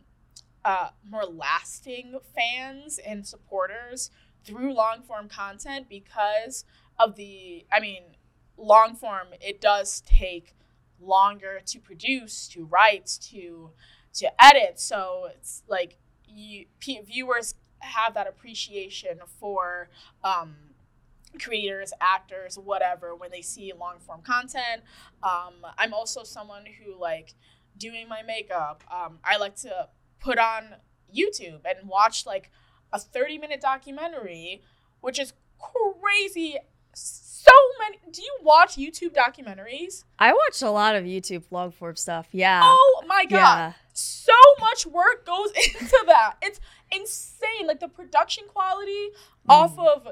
[0.65, 4.11] uh, more lasting fans and supporters
[4.45, 6.65] through long form content because
[6.99, 8.03] of the i mean
[8.57, 10.55] long form it does take
[11.01, 13.71] longer to produce to write to
[14.15, 14.79] to edit.
[14.79, 19.89] So it's like you p- viewers have that appreciation for
[20.23, 20.55] um,
[21.41, 24.83] creators, actors, whatever, when they see long form content.
[25.23, 27.35] Um, I'm also someone who like
[27.77, 28.85] doing my makeup.
[28.91, 29.89] Um, I like to
[30.21, 30.77] put on
[31.15, 32.51] YouTube and watch like
[32.93, 34.63] a 30 minute documentary,
[35.01, 36.57] which is crazy.
[36.95, 37.99] So many.
[38.13, 40.05] Do you watch YouTube documentaries?
[40.19, 42.29] I watch a lot of YouTube long form stuff.
[42.33, 42.61] Yeah.
[42.63, 43.73] Oh my god yeah.
[43.93, 46.35] so much work goes into that.
[46.43, 47.67] It's insane.
[47.67, 49.09] Like the production quality
[49.49, 50.09] off of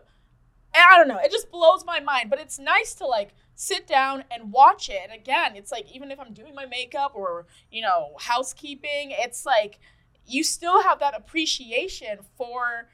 [0.75, 2.31] I don't know, it just blows my mind.
[2.31, 5.01] But it's nice to like sit down and watch it.
[5.03, 9.45] And again, it's like even if I'm doing my makeup or, you know, housekeeping, it's
[9.45, 9.79] like
[10.27, 12.89] you still have that appreciation for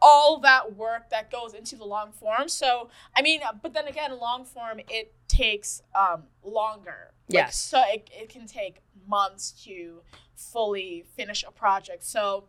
[0.00, 2.48] all that work that goes into the long form.
[2.48, 7.12] So, I mean, but then again, long form it takes um longer.
[7.28, 7.56] Like, Yes.
[7.56, 10.02] So it, it can take months to
[10.36, 12.04] fully finish a project.
[12.04, 12.44] So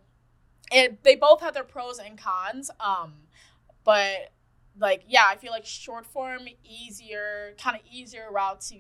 [0.72, 2.70] it they both have their pros and cons.
[2.80, 3.14] Um
[3.84, 4.32] but
[4.80, 8.78] like yeah, I feel like short form easier, kind of easier route to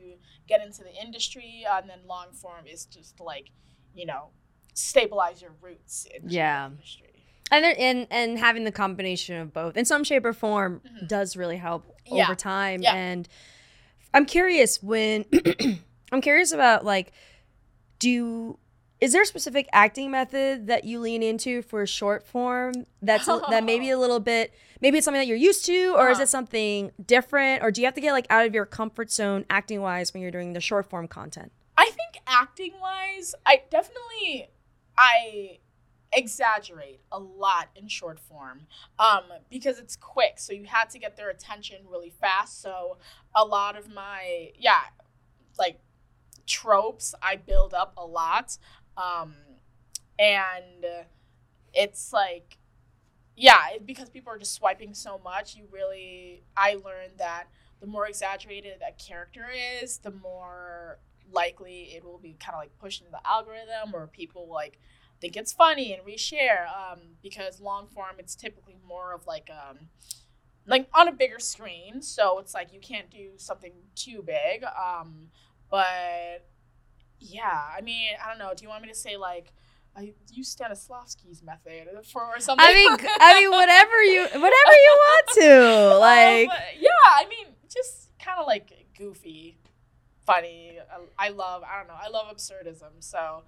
[0.47, 3.51] get into the industry, uh, and then long form is just like,
[3.93, 4.29] you know,
[4.73, 6.67] stabilize your roots in Yeah.
[6.69, 7.05] the industry.
[7.51, 11.07] and there, and and having the combination of both in some shape or form Mhm.
[11.07, 12.25] does really help Yeah.
[12.25, 12.93] over time Yeah.
[12.93, 13.27] and
[14.13, 15.25] i'm curious when
[16.11, 17.11] i'm curious about like
[17.97, 18.57] do
[19.01, 23.41] is there a specific acting method that you lean into for short form that's a-
[23.49, 26.23] that maybe a little bit maybe it's something that you're used to or is Uh-huh.
[26.23, 29.45] it something different or do you have to get like out of your comfort zone
[29.49, 34.49] acting wise when you're doing the short form content I think acting wise, I definitely
[34.97, 35.59] I
[36.11, 40.39] exaggerate a lot in short form um, because it's quick.
[40.39, 42.61] So you had to get their attention really fast.
[42.61, 42.97] So
[43.33, 44.81] a lot of my yeah,
[45.57, 45.79] like
[46.45, 48.57] tropes I build up a lot,
[49.01, 49.33] um,
[50.19, 50.85] and
[51.73, 52.57] it's like
[53.35, 55.55] yeah, because people are just swiping so much.
[55.55, 57.45] You really I learned that
[57.79, 59.45] the more exaggerated a character
[59.81, 60.99] is, the more
[61.31, 64.79] likely it will be kind of like pushed into the algorithm or people like
[65.21, 69.89] think it's funny and reshare um, because long form it's typically more of like um
[70.67, 75.27] like on a bigger screen so it's like you can't do something too big um
[75.69, 76.47] but
[77.19, 79.51] yeah i mean i don't know do you want me to say like
[79.97, 82.65] I use Stanislavski's method for something.
[82.65, 84.43] i mean i mean whatever you whatever
[84.85, 89.57] you want to like Um, yeah, I mean, just kind of like goofy,
[90.25, 90.77] funny.
[91.17, 92.91] I, love, I don't know, I love absurdism.
[92.99, 93.43] So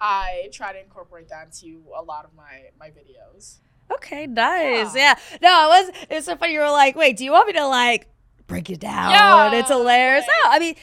[0.00, 3.58] I try to incorporate that into a lot of my my videos.
[3.92, 4.94] Okay, nice.
[4.94, 5.14] Yeah.
[5.30, 5.38] Yeah.
[5.42, 6.52] No, it was it's so funny.
[6.54, 8.08] You were like, wait, do you want me to like
[8.46, 9.10] break it down?
[9.10, 10.26] Yeah, It's hilarious.
[10.26, 10.74] like- no, I mean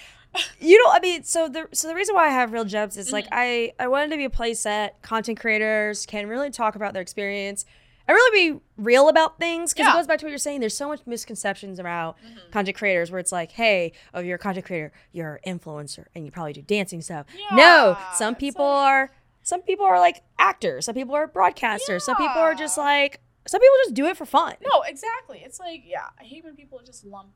[0.60, 3.12] you know, I mean, so the so the reason why I have real gems is
[3.12, 3.30] like Mhm.
[3.32, 7.02] I I wanted to be a place that content creators can really talk about their
[7.02, 7.66] experience
[8.08, 9.94] and really be real about things because Yeah.
[9.94, 10.60] it goes back to what you're saying.
[10.60, 12.52] There's so much misconceptions around Mhm.
[12.52, 16.26] content creators where it's like, hey, oh, you're a content creator, you're an influencer, and
[16.26, 17.26] you probably do dancing stuff.
[17.54, 19.12] no, some people like- are
[19.46, 23.60] some people are like actors, some people are broadcasters, some people are just like some
[23.60, 24.56] people just do it for fun.
[24.66, 25.42] No, exactly.
[25.46, 27.34] It's like, yeah, I hate when people just lump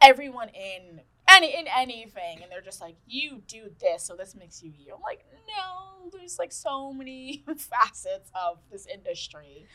[0.00, 1.00] everyone in
[1.30, 4.94] any in anything and they're just like, you do this, so this makes you you.
[4.94, 9.66] I'm like, no, there's like so many facets of this industry.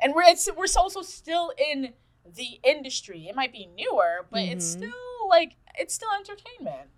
[0.00, 1.92] And we're it's we're also still in
[2.34, 3.26] the industry.
[3.28, 4.78] It might be newer, but it's Mhm.
[4.78, 6.90] still like it's still entertainment.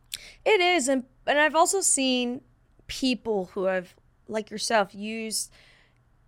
[0.44, 2.40] It is, and and I've also seen
[2.87, 3.94] people who have,
[4.26, 5.52] like yourself, used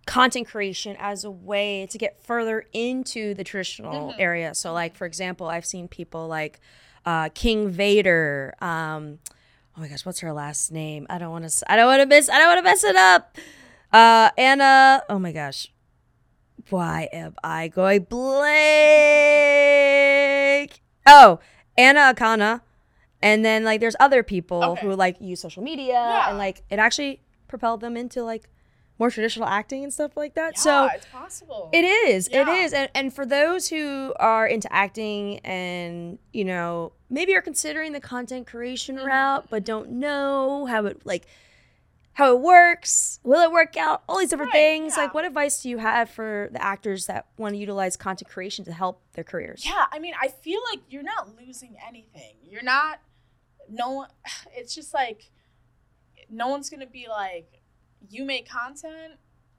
[0.05, 4.15] content creation as a way to get further into the traditional Mhm.
[4.19, 4.53] area.
[4.55, 6.59] So, like for example, I've seen people like
[7.05, 8.53] uh, King Vader.
[8.61, 9.19] Um,
[9.77, 11.05] oh my gosh, what's her last name?
[11.09, 11.71] I don't want to.
[11.71, 12.29] I don't want to miss.
[12.29, 13.37] I don't want to mess it up.
[13.93, 15.03] Uh, Anna.
[15.09, 15.67] Oh my gosh.
[16.69, 18.03] Why am I going
[19.41, 20.81] blank?
[21.05, 21.39] Oh,
[21.77, 22.61] Anna Akana.
[23.21, 24.81] And then like there's other people Okay.
[24.85, 26.29] who like use social media Yeah.
[26.29, 28.47] and like it actually propelled them into like
[29.01, 30.53] more traditional acting and stuff like that.
[30.57, 31.69] Yeah, so it's possible.
[31.73, 32.27] it is.
[32.27, 32.53] It Yeah.
[32.57, 32.71] is.
[32.71, 37.99] And and for those who are into acting and, you know, maybe are considering the
[37.99, 39.05] content creation Mhm.
[39.07, 41.25] route but don't know how it like
[42.13, 44.03] how it works, will it work out?
[44.07, 44.95] All these different Right, things.
[44.95, 45.03] yeah.
[45.03, 48.63] Like what advice do you have for the actors that want to utilize content creation
[48.65, 49.65] to help their careers?
[49.65, 52.35] Yeah, I mean, I feel like you're not losing anything.
[52.43, 52.99] You're not.
[53.67, 54.09] No one.
[54.55, 55.31] It's just like,
[56.29, 57.60] no one's gonna be like,
[58.09, 59.13] you make content.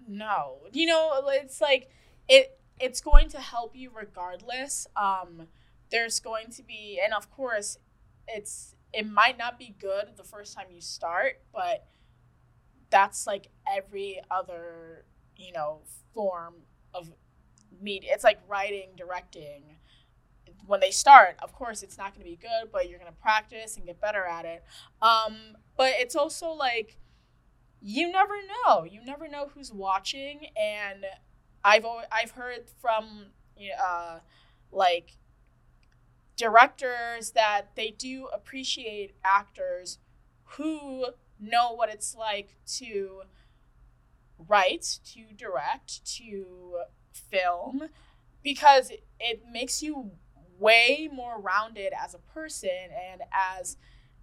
[0.07, 1.91] No, you know, it's like
[2.29, 2.59] it.
[2.81, 4.87] It's going to help you regardless.
[4.97, 5.47] Um,
[5.91, 7.79] there's going to be, and of course,
[8.27, 11.87] it's it might not be good the first time you start, but
[12.91, 15.05] that's like every other,
[15.37, 15.81] you know,
[16.15, 16.55] form
[16.95, 17.11] of
[17.81, 18.11] media.
[18.13, 19.77] It's like writing, directing.
[20.67, 23.19] When they start, of course, it's not going to be good, but you're going to
[23.21, 24.63] practice and get better at it.
[25.01, 26.99] Um, but it's also like
[27.83, 28.35] you never
[28.67, 28.85] know.
[28.85, 31.05] You never know who's watching, and
[31.65, 33.27] I've al- I've heard from
[33.83, 34.19] uh,
[34.71, 35.17] like
[36.37, 39.99] directors that they do appreciate actors
[40.57, 41.07] who
[41.41, 43.23] know what it's like to
[44.49, 46.79] write, to direct, to
[47.13, 47.89] film,
[48.43, 48.91] because
[49.21, 50.13] it makes you
[50.59, 52.71] way more rounded as a person
[53.13, 53.77] and as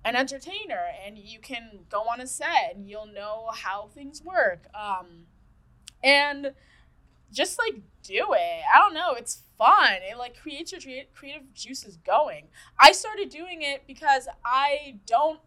[0.05, 4.67] an entertainer and you can go on a set and you'll know how things work
[4.73, 5.25] um
[6.03, 6.53] and
[7.31, 8.61] just like do it.
[8.73, 9.97] I don't know it's fun.
[10.09, 10.81] It like creates your
[11.13, 12.47] creative juices going.
[12.79, 15.39] I started doing it because i don't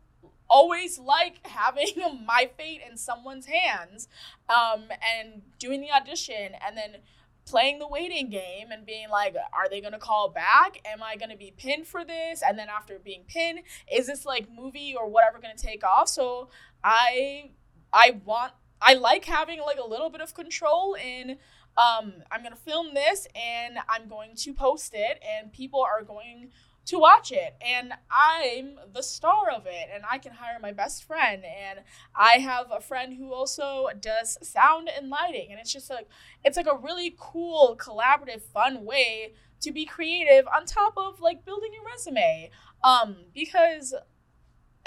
[0.49, 1.89] always like having
[2.27, 4.09] my fate in someone's hands
[4.49, 4.85] um
[5.17, 6.97] and doing the audition and then
[7.45, 10.81] playing the waiting game and being like are they to call back?
[10.85, 12.43] Am i to be pinned for this?
[12.47, 13.61] And then after being pinned
[13.93, 16.09] is this like movie or whatever to take off?
[16.09, 16.49] So
[16.85, 17.51] i
[17.93, 21.39] i want i like having like a little bit of control in
[21.77, 26.51] um i'm to film this and i'm going to post it and people are going
[26.85, 31.05] to watch it and i'm the star of it and i can hire my best
[31.05, 31.81] friend and
[32.15, 36.09] i have a friend who also does sound and lighting and it's just like
[36.45, 41.45] it's like a really cool collaborative fun way to be creative on top of like
[41.45, 42.51] building your resume.
[42.83, 43.95] Um because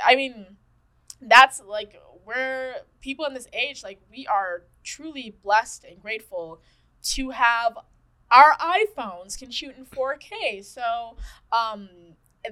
[0.06, 0.58] i mean
[1.22, 6.62] that's like where people in this age like we are truly blessed and grateful
[7.04, 7.78] to have
[8.32, 10.64] our iPhones can shoot in 4K.
[10.64, 11.18] So
[11.52, 11.90] um,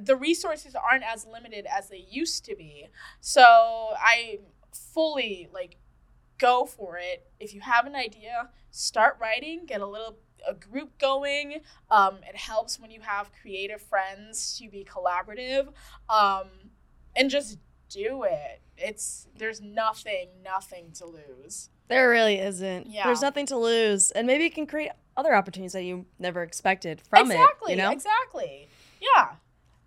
[0.01, 2.87] the resources aren't as limited as they used to be.
[3.21, 4.39] So I
[4.71, 5.77] fully like
[6.37, 7.27] go for it.
[7.39, 11.61] If you have an idea, start writing, get a little a group going.
[11.89, 15.69] Um, it helps when you have creative friends to be collaborative,
[16.09, 16.47] um,
[17.15, 17.59] and just
[17.89, 18.61] do it.
[18.77, 21.69] It's there's nothing, nothing to lose.
[21.87, 22.87] There really isn't.
[22.87, 23.05] Yeah.
[23.05, 24.11] There's nothing to lose.
[24.11, 27.75] And maybe it can create other opportunities that you never expected from exactly, it.
[27.77, 27.91] You know?
[27.91, 28.67] exactly.
[29.01, 29.31] Yeah.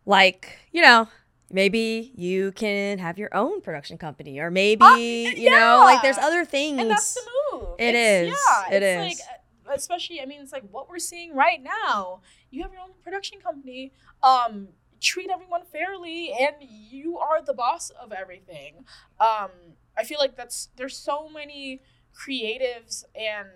[0.05, 1.09] like you know
[1.51, 6.19] maybe you can have your own production company or maybe Uh, you know like there's
[6.19, 7.21] other things and that's the
[7.53, 7.69] move.
[7.79, 8.39] It It's- is.
[8.71, 9.21] Yeah, It it's is.
[9.21, 9.29] Like,
[9.69, 12.21] uh, especially, I mean, it's like what we're seeing right now.
[12.51, 13.93] You have your own production company.
[14.23, 14.69] Um,
[15.01, 18.85] treat everyone fairly, and you are the boss of everything.
[19.21, 19.51] Um,
[19.97, 21.81] I feel like that's there's so many
[22.15, 23.49] creatives and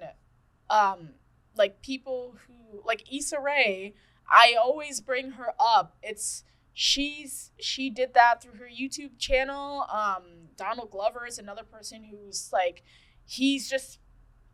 [0.68, 1.10] um
[1.56, 3.94] like people who like Issa Rae,
[4.30, 5.96] I always bring her up.
[6.02, 9.84] It's she's she did that through her YouTube channel.
[9.92, 10.22] Um,
[10.56, 12.82] Donald Glover is another person who's like,
[13.24, 13.98] he's just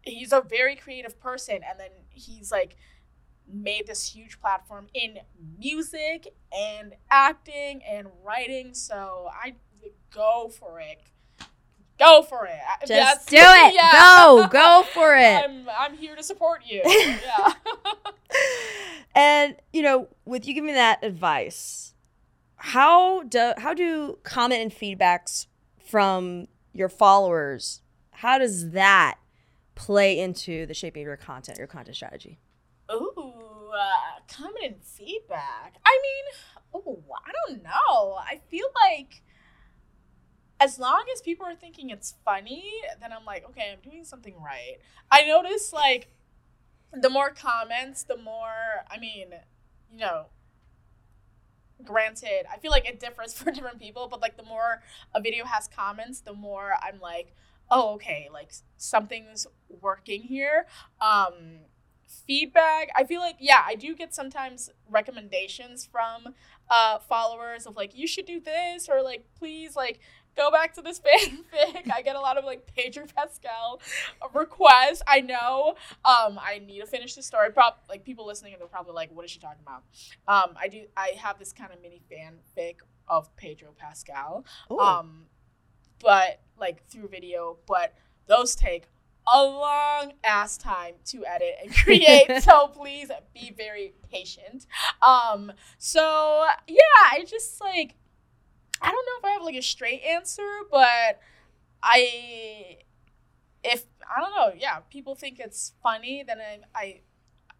[0.02, 2.76] he's a very creative person, and then he's like
[3.48, 5.18] made this huge platform in
[5.58, 8.74] music and acting and writing.
[8.74, 9.54] So I
[10.12, 10.98] go for it.
[11.98, 12.86] Go for it.
[12.86, 13.74] Just do it.
[13.74, 13.92] yeah.
[13.92, 14.48] Go.
[14.50, 15.44] Go for it.
[15.44, 16.82] I'm I'm here to support you.
[16.84, 17.52] Yeah.
[19.14, 21.94] and you know, with you giving me that advice,
[22.56, 25.46] how do how do comment and feedbacks
[25.84, 27.80] from your followers?
[28.10, 29.18] How does that
[29.74, 32.38] play into the shaping of your content, your content strategy?
[32.90, 35.76] Ooh, uh, comment and feedback.
[35.84, 36.24] I mean,
[36.74, 38.14] oh, I don't know.
[38.18, 39.22] I feel like
[40.60, 42.64] as long as people are thinking it's funny,
[43.00, 44.78] then I'm like, okay, I'm doing something right.
[45.10, 46.08] I notice like
[46.92, 49.28] the more comments, the more, I mean,
[49.92, 50.26] you know,
[51.84, 54.82] granted, I feel like it differs for different people, but like the more
[55.14, 57.34] a video has comments, the more I'm like,
[57.70, 59.46] oh, okay, like something's
[59.80, 60.66] working here.
[61.00, 61.60] Um,
[62.26, 66.34] feedback, I feel like, yeah, I do get sometimes recommendations from
[66.70, 70.00] uh, followers of like, you should do this, or like, please, like,
[70.36, 71.90] go back to this fanfic.
[71.92, 73.80] I get a lot of like Pedro Pascal
[74.34, 75.02] requests.
[75.06, 75.74] I know.
[76.04, 77.50] Um, I need to finish the story.
[77.50, 79.82] Prob like people listening, they're probably like, "What is she talking about?"
[80.28, 80.84] Um, I do.
[80.96, 82.76] I have this kind of mini fanfic
[83.08, 84.44] of Pedro Pascal.
[84.70, 84.78] Ooh.
[84.78, 85.26] Um,
[86.00, 87.94] but like through video, but
[88.26, 88.84] those take
[89.32, 92.42] a long ass time to edit and create.
[92.42, 94.66] so please be very patient.
[95.02, 96.76] Um, so yeah,
[97.12, 97.94] I just like
[98.80, 101.20] I don't know if I have like a straight answer, but
[101.82, 102.78] I
[103.64, 107.00] if I don't know, yeah, people think it's funny, then I I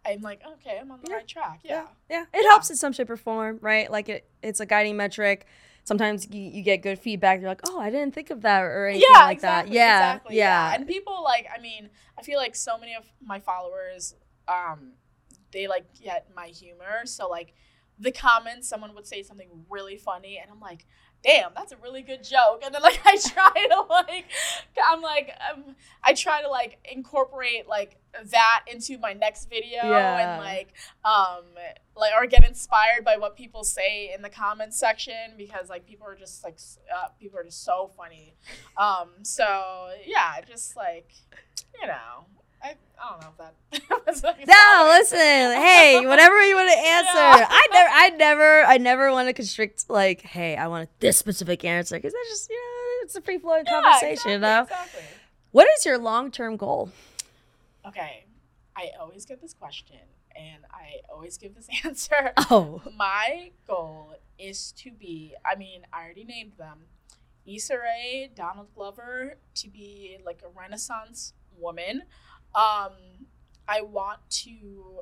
[0.05, 1.15] I'm like, okay, I'm on the Yeah.
[1.17, 1.59] right track.
[1.63, 1.87] Yeah.
[2.09, 3.91] Yeah, it helps in some shape or form, right?
[3.91, 5.45] Like it, it's a guiding metric.
[5.83, 7.39] Sometimes you, you get good feedback.
[7.39, 9.75] You're like, oh, I didn't think of that or anything yeah, like exactly, that.
[9.75, 10.73] Yeah, exactly, yeah.
[10.73, 14.15] And people like, I mean, I feel like so many of my followers,
[14.47, 14.93] um,
[15.51, 17.05] they like get my humor.
[17.05, 17.53] So like,
[17.99, 20.85] the comments, someone would say something really funny, and I'm like,
[21.23, 22.61] damn, that's a really good joke.
[22.63, 24.25] And then like I try to like,
[24.83, 27.97] I'm like, um, I try to like incorporate like
[28.31, 30.35] that into my next video Yeah.
[30.35, 30.73] and like,
[31.05, 31.43] um,
[31.95, 36.07] like or get inspired by what people say in the comments section because like people
[36.07, 36.59] are just like,
[36.95, 38.33] uh, people are just so funny.
[38.77, 41.11] Um, so yeah, just like,
[41.81, 42.25] you know.
[42.63, 43.37] I, I don't know if
[43.89, 45.17] that was like No, listen.
[45.17, 47.17] Hey, whatever you want to answer.
[47.17, 47.47] Yeah.
[47.49, 49.89] I never, I never, I never want to constrict.
[49.89, 53.37] Like, hey, I want this specific answer because that's just, you know, it's a free
[53.37, 54.31] flowing Yeah, conversation.
[54.31, 54.61] You know.
[54.63, 55.17] exactly, exactly.
[55.51, 56.91] What is your long term goal?
[57.87, 58.25] Okay,
[58.75, 59.99] I always get this question,
[60.35, 62.33] and I always give this answer.
[62.49, 66.79] Oh, My goal is to be, I mean, I already named them
[67.45, 72.03] Issa Rae, Donald Glover, to be like a Renaissance woman.
[72.57, 72.93] Um,
[73.67, 75.01] I want to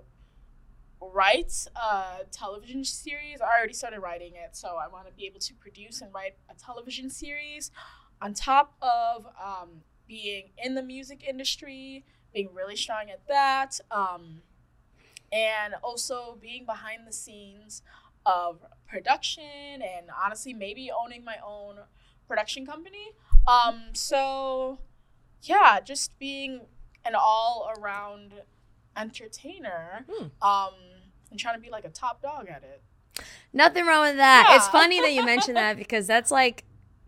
[1.02, 3.40] write a television series.
[3.40, 6.36] I already started writing it, so I want to be able to produce and write
[6.50, 7.72] a television series
[8.22, 14.42] on top of um, being in the music industry, being really strong at that, um,
[15.32, 17.84] and also being behind the scenes
[18.26, 21.76] of production and honestly maybe owning my own
[22.28, 23.14] production company.
[23.48, 24.80] Um, so
[25.42, 26.62] yeah, just being
[27.06, 28.34] an all around
[28.98, 30.06] entertainer.
[30.10, 30.26] Hmm.
[30.48, 30.74] Um,
[31.32, 32.82] and trying to be like a top dog at it.
[33.54, 34.54] nothing wrong with that.
[34.56, 36.64] It's funny that you mentioned that because that's like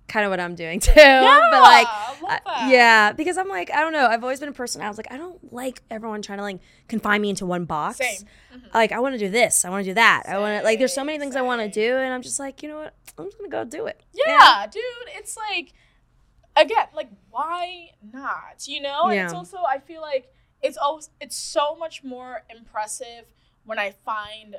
[0.08, 0.92] kind of what I'm doing too.
[0.96, 2.70] but like, I love I- that.
[2.72, 4.06] yeah, because I'm like, I don't know.
[4.08, 4.82] I've always been a person.
[4.82, 7.98] I was like, I don't like everyone trying to like confine me into one box.
[7.98, 8.28] Same.
[8.54, 8.74] Mhm.
[8.74, 9.66] Like, I want to do this.
[9.66, 10.24] I want to do that.
[10.28, 10.80] I want to like.
[10.80, 12.78] There's so many Same, things I want to do, and I'm just like, you know
[12.78, 12.94] what?
[13.18, 14.02] I'm just gonna go do it.
[14.14, 14.82] Yeah, dude,
[15.18, 15.74] it's like
[16.58, 18.68] again, like why not?
[18.68, 19.10] You know?
[19.10, 23.26] And it's also I feel like it's always it's so much more impressive
[23.66, 24.58] when I find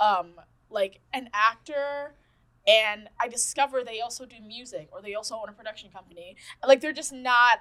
[0.00, 0.34] um
[0.70, 2.14] like an actor
[2.66, 6.36] and I discover they also do music or they also own a production company.
[6.66, 7.60] Like they're just not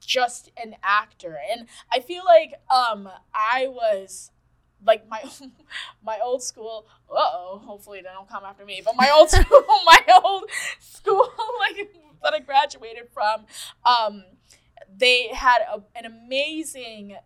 [0.00, 1.38] just an actor.
[1.50, 4.30] And I feel like um I was
[4.84, 5.22] like my
[6.04, 9.64] my old school uh oh hopefully they don't come after me but my old school
[9.86, 10.44] my old
[10.78, 11.30] school
[11.60, 11.94] like
[12.26, 13.46] that I graduated from
[13.84, 14.24] um
[14.94, 17.16] they had a, an amazing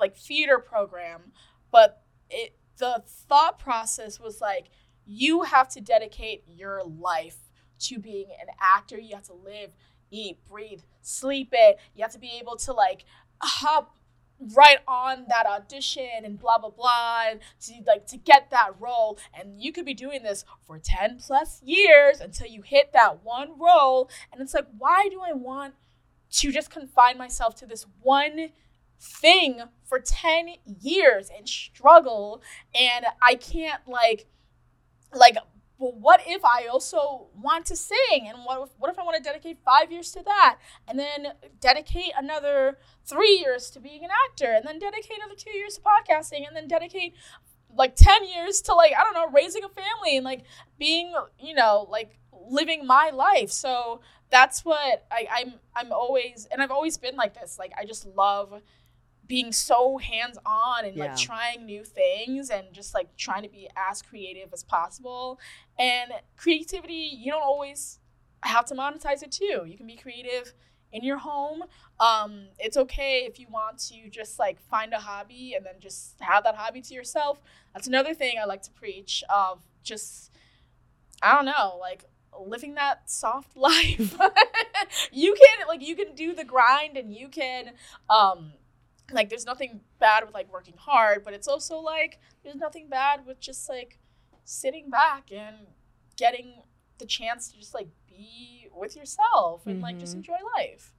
[0.00, 1.32] like theater program
[1.70, 4.68] but it the thought process was like
[5.06, 7.38] you have to dedicate your life
[7.78, 8.98] to being an actor.
[8.98, 9.70] You have to live
[10.10, 11.78] eat breathe sleep it.
[11.94, 13.04] You have to be able to like
[13.42, 13.95] hop
[14.54, 17.24] right on that audition and blah blah blah
[17.60, 19.18] to like to get that role.
[19.34, 23.58] And you could be doing this for 10 plus years until you hit that one
[23.58, 24.10] role.
[24.32, 25.74] And it's like why do i want
[26.32, 28.50] to just confine myself to this one
[28.98, 32.42] thing for 10 years and struggle?
[32.74, 34.26] And i can't like
[35.14, 35.36] like
[35.78, 38.28] well, what if I also want to sing?
[38.28, 40.58] And what if, what if I want to dedicate five years to that?
[40.88, 41.28] And then
[41.60, 44.52] dedicate another three years to being an actor?
[44.52, 46.46] And then dedicate another two years to podcasting?
[46.46, 47.14] And then dedicate
[47.76, 50.44] like 10 years to like, I don't know, raising a family and like
[50.78, 53.50] being, you know, like living my life.
[53.50, 54.00] So
[54.30, 57.58] that's what I, I'm, I'm always, and I've always been like this.
[57.58, 58.62] Like, I just love
[59.26, 63.68] being so hands on and like trying new things and just like trying to be
[63.76, 65.40] as creative as possible.
[65.78, 67.98] And creativity, you don't always
[68.40, 69.64] have to monetize it too.
[69.66, 70.54] You can be creative
[70.92, 71.64] in your home.
[72.00, 76.16] Um, it's okay if you want to just like find a hobby and then just
[76.20, 77.42] have that hobby to yourself.
[77.74, 80.30] That's another thing I like to preach of just
[81.22, 82.04] I don't know, like
[82.38, 84.16] living that soft life.
[85.12, 87.72] you can like you can do the grind and you can
[88.10, 88.52] um
[89.12, 93.24] like there's nothing bad with like working hard, but it's also like there's nothing bad
[93.26, 93.98] with just like
[94.46, 95.56] sitting back and
[96.16, 96.62] getting
[96.98, 100.18] the chance to just like be with yourself and like just Mhm.
[100.18, 100.92] enjoy life.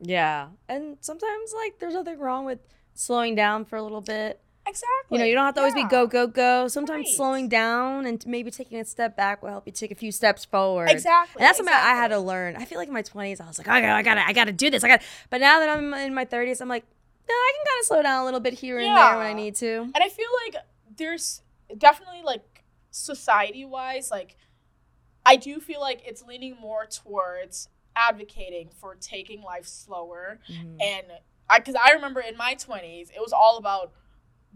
[0.00, 0.48] Yeah.
[0.68, 2.60] And sometimes like there's nothing wrong with
[2.94, 4.40] slowing down for a little bit.
[4.64, 4.86] Exactly.
[5.10, 6.68] You know, you don't have to always be go, go, go.
[6.68, 7.14] Sometimes Right.
[7.16, 10.44] slowing down and maybe taking a step back will help you take a few steps
[10.44, 10.88] forward.
[10.88, 11.40] Exactly.
[11.40, 12.54] And that's something I had to learn.
[12.56, 14.70] I feel like in my 20s, I was like, okay, I gotta, I gotta do
[14.70, 14.84] this.
[14.84, 15.02] I got.
[15.30, 16.84] But now that I'm in my 30s, I'm like,
[17.28, 19.32] no, I can kind of slow down a little bit here and there when I
[19.32, 19.68] need to.
[19.82, 20.62] And I feel like
[20.96, 21.42] there's
[21.76, 22.51] definitely like
[22.92, 24.36] society wise, like
[25.26, 30.38] I do feel like it's leaning more towards advocating for taking life slower.
[30.48, 30.80] Mhm.
[30.80, 31.06] And
[31.48, 33.92] I, because I remember in my 20s, it was all about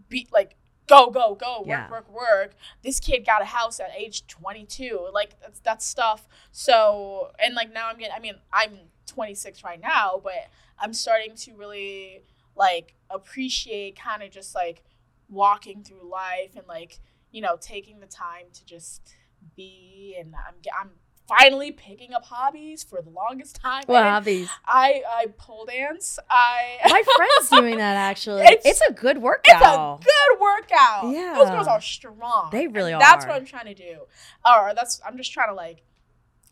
[0.09, 0.57] be like,
[0.87, 1.91] go, go, go, work, Yeah.
[1.91, 2.55] work, work.
[2.83, 5.09] This kid got a house at age 22.
[5.13, 6.27] Like, that's, that's stuff.
[6.53, 11.35] So, and like now I'm getting, I mean, I'm 26 right now, but I'm starting
[11.37, 12.23] to really
[12.57, 14.83] like appreciate kind of just like
[15.29, 16.99] walking through life and like,
[17.37, 19.15] you know, taking the time to just
[19.55, 20.17] be.
[20.19, 20.91] And I'm, I'm,
[21.29, 23.83] Finally picking up hobbies for the longest time.
[23.87, 24.49] What hobbies?
[24.65, 26.21] I I pole dance.
[26.31, 28.43] I My friend's doing that actually.
[28.43, 29.43] It's- It's, a good workout.
[29.45, 31.11] it's a good workout.
[31.13, 32.51] Yeah, those girls are strong.
[32.53, 34.03] They really And That's what I'm trying to do.
[34.47, 35.83] Or that's I'm just trying to like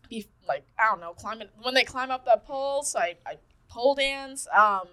[0.09, 2.83] be like I don't know climbing when they climb up that pole.
[2.83, 3.35] So I I
[3.69, 4.45] pole dance.
[4.53, 4.89] Um,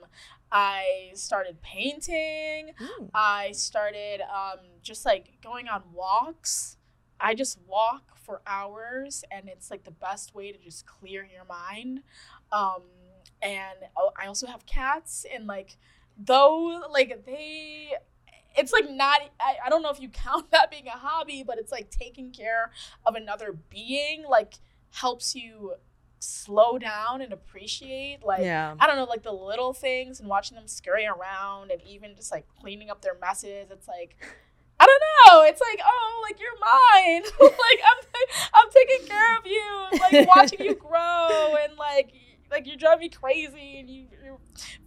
[0.52, 2.70] I started painting.
[2.80, 3.10] Ooh.
[3.12, 6.76] I started um just like going on walks.
[7.20, 11.44] I just walk for hours and it's like the best way to just clear your
[11.44, 12.02] mind.
[12.50, 12.82] Um
[13.40, 15.76] and oh, I also have cats and like
[16.16, 17.92] though like they
[18.56, 21.58] it's like not I, I don't know if you count that being a hobby, but
[21.58, 22.70] it's like taking care
[23.06, 24.54] of another being like
[24.90, 25.74] helps you
[26.22, 28.74] slow down and appreciate like yeah.
[28.78, 32.30] I don't know, like the little things and watching them scurry around and even just
[32.30, 33.70] like cleaning up their messes.
[33.70, 34.16] It's like,
[34.82, 35.02] I don't
[35.36, 35.42] know.
[35.44, 37.22] It's like, oh, like you're mine.
[37.40, 38.00] like I'm,
[38.54, 42.12] I'm taking care of you, like watching you grow, and like,
[42.50, 44.38] like you drive me crazy, and you, you're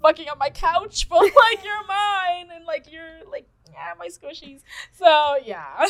[0.02, 4.62] fucking up my couch, but like you're mine, and like you're like, yeah, my squishies.
[4.92, 5.86] So yeah.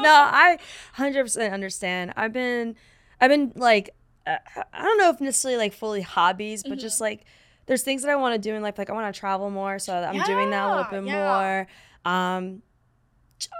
[0.00, 0.58] no, I
[0.96, 2.12] 100% understand.
[2.16, 2.74] I've been,
[3.20, 3.90] I've been like,
[4.26, 4.36] uh,
[4.72, 6.80] I don't know if necessarily like fully hobbies, but Mhm.
[6.80, 7.24] just like
[7.66, 8.78] there's things that I want to do in life.
[8.78, 11.66] Like I want to travel more, so I'm doing that a little bit yeah.
[12.04, 12.12] more.
[12.12, 12.62] Um,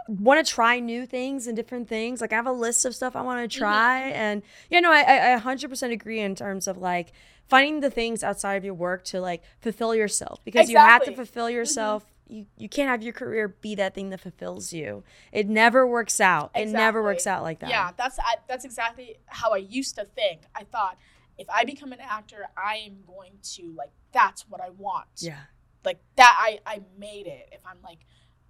[0.09, 2.21] want to try new things and different things.
[2.21, 3.49] Like I have a list of stuff I want Mm-hmm.
[3.49, 7.13] to try, and you know, I, I I 100% agree in terms of like
[7.49, 11.11] finding the things outside of your work to like fulfill yourself because you have to
[11.11, 11.13] Exactly.
[11.13, 11.23] Mm-hmm.
[11.23, 12.05] fulfill yourself.
[12.27, 15.05] You, you can't have your career be that thing that fulfills you.
[15.31, 16.53] It never works out.
[16.55, 17.69] It never works out like that.
[17.69, 20.41] Yeah, that's I, that's exactly how I used to think.
[20.55, 20.97] I thought
[21.37, 25.07] if I become an actor, I am going to like that's what I want.
[25.19, 25.37] Yeah.
[25.85, 27.51] Like that I I made it.
[27.53, 27.99] If I'm like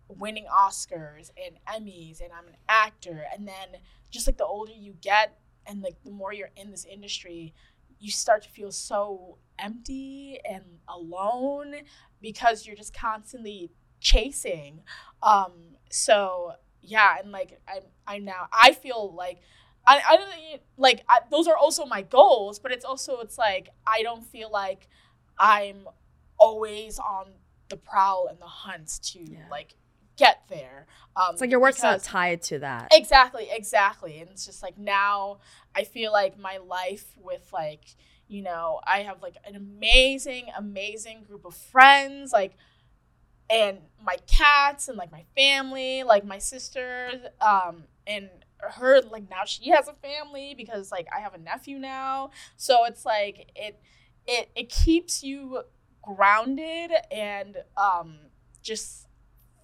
[0.09, 3.81] winning Oscars and Emmys and I'm an actor and then
[4.11, 7.55] just like the older you get and like the more you're in this industry,
[7.99, 11.75] you start to feel so empty and alone
[12.21, 14.83] because you're just constantly chasing.
[15.23, 15.53] Um
[15.91, 16.53] so
[16.83, 19.41] yeah, and like I I now I feel like
[19.87, 23.71] I I don't like I, those are also my goals, but it's also it's like
[23.87, 24.89] I don't feel like
[25.39, 25.89] I'm
[26.39, 27.27] always on
[27.71, 29.39] the prowl and the hunt to Yeah.
[29.51, 29.75] like
[30.17, 30.87] get there.
[31.17, 32.89] Um, It's like your work's not tied to that.
[32.93, 34.21] Exactly, exactly.
[34.21, 35.39] And it's just like now
[35.75, 37.85] I feel like my life with like,
[38.29, 42.33] you know, I have like an amazing, amazing group of friends.
[42.33, 42.57] Like
[43.51, 47.11] and my cats and like my family, like my sister,
[47.41, 51.79] um, and her like now she has a family because like I have a nephew
[51.79, 52.31] now.
[52.57, 53.79] So it's like it
[54.27, 55.63] it it keeps you
[56.03, 58.17] grounded and um
[58.63, 59.07] just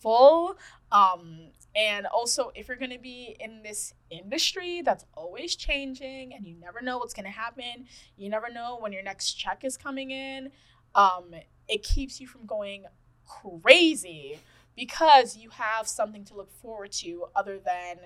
[0.01, 0.57] full
[0.93, 6.47] um and also if you're going to be in this industry that's always changing and
[6.47, 7.87] you never know what's going to happen
[8.17, 10.51] you never know when your next check is coming in
[10.95, 11.33] um
[11.69, 12.85] it keeps you from going
[13.27, 14.39] crazy
[14.77, 17.99] because you have something to look forward to other than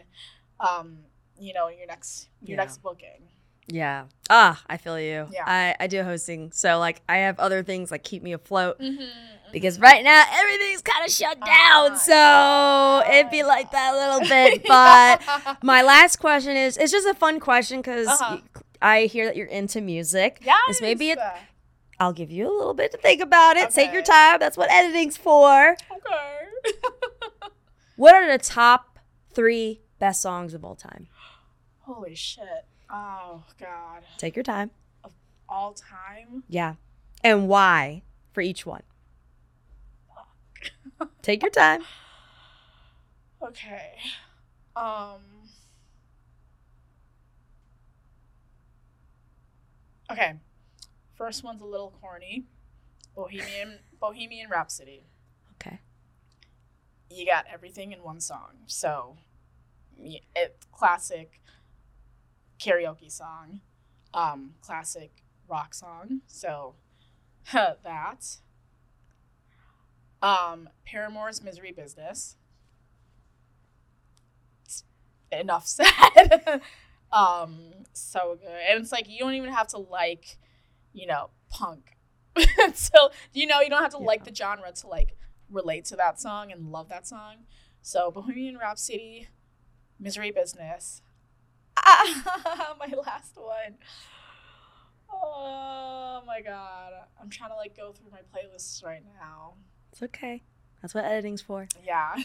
[0.61, 0.99] um
[1.39, 2.63] you know your next your Yeah.
[2.63, 3.29] next booking
[3.67, 4.05] Yeah.
[4.29, 5.27] Ah, I feel you.
[5.33, 5.45] Yeah.
[5.47, 6.53] I, I do hosting.
[6.53, 10.83] So like I have other things like keep me afloat mm-hmm, because right now everything's
[10.83, 11.93] kind of shut down.
[11.93, 14.65] Ah, so it'd be like that a little bit.
[14.69, 15.23] But
[15.63, 18.39] my last question is it's just a fun question because Uh-huh.
[18.83, 20.41] I hear that you're into music.
[20.45, 20.59] Yeah.
[20.69, 21.35] This may be a-
[21.99, 23.71] I'll give you a little bit to think about it.
[23.71, 24.39] Take your time.
[24.41, 25.77] That's what editing's for.
[25.91, 26.73] okay.
[27.97, 28.99] What are the top
[29.33, 31.07] three best songs of all time?
[31.81, 32.45] Holy shit.
[32.91, 34.03] Oh god.
[34.19, 34.71] Take your time.
[35.49, 36.43] All time.
[36.49, 36.75] Yeah.
[37.23, 38.03] And why
[38.33, 38.83] for each one?
[41.23, 41.83] Take your time.
[43.43, 43.95] Okay.
[44.77, 45.21] Um
[50.11, 50.35] Okay.
[51.15, 52.45] First one's a little corny.
[53.15, 55.05] Bohemian Bohemian Rhapsody.
[55.55, 55.79] Okay.
[57.11, 58.65] You got everything in one song.
[58.67, 59.17] So
[59.97, 61.41] y- it classic
[62.59, 63.61] karaoke song.
[64.13, 66.21] Um classic rock song.
[66.27, 66.75] So
[67.53, 68.39] that
[70.25, 72.37] um Paramore's Misery Business.
[75.33, 76.61] enough said.
[77.13, 77.59] um,
[77.93, 78.61] so good.
[78.71, 80.39] And it's like you don't even have to like,
[80.93, 81.97] you know, punk.
[82.75, 85.17] so you know you don't have to like the genre to like
[85.51, 87.37] relate to that song and love that song.
[87.83, 89.29] So Bohemian Rhapsody,
[90.01, 91.03] Misery Business.
[91.77, 93.77] Ah, my last one.
[95.13, 96.93] Oh my god.
[97.21, 99.55] I'm trying to like go through my playlists right now.
[99.95, 100.43] It's okay.
[100.83, 101.69] That's what editing's for.
[101.87, 102.15] Yeah.
[102.17, 102.21] I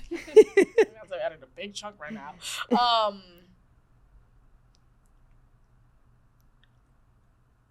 [0.97, 2.34] have to edit a big chunk right now.
[2.72, 3.22] Um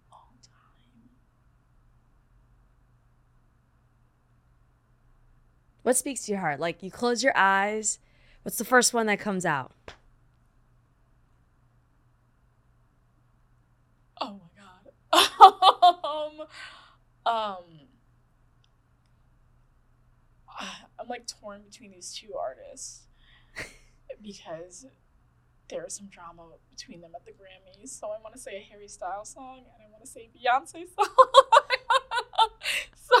[0.09, 1.09] all time.
[5.83, 6.61] What speaks to your heart?
[6.61, 7.99] Like you close your eyes.
[8.43, 9.73] What's the first one that comes out?
[14.21, 14.39] Oh
[15.11, 16.45] my god.
[17.25, 17.88] um um
[20.59, 23.07] I'm like torn between these two artists
[24.21, 24.85] because
[25.69, 27.89] there's some drama between them at the Grammys.
[27.89, 30.37] So I want to say a Harry Styles song and I want to say a
[30.37, 31.07] Beyonce song.
[32.95, 33.15] so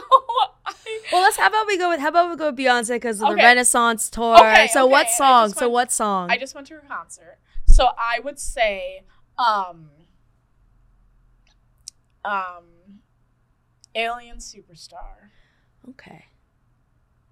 [0.65, 0.73] I
[1.11, 1.37] Well, let's.
[1.37, 1.99] How about we go with?
[1.99, 4.37] How about we go with Beyonce because of the Renaissance tour.
[4.37, 5.49] Okay, so okay, what song?
[5.49, 6.29] just So what song?
[6.31, 7.37] I just went to her concert.
[7.67, 9.03] So I would say
[9.37, 9.89] um
[12.25, 12.65] um
[13.95, 15.29] Alien Superstar.
[15.89, 16.25] okay.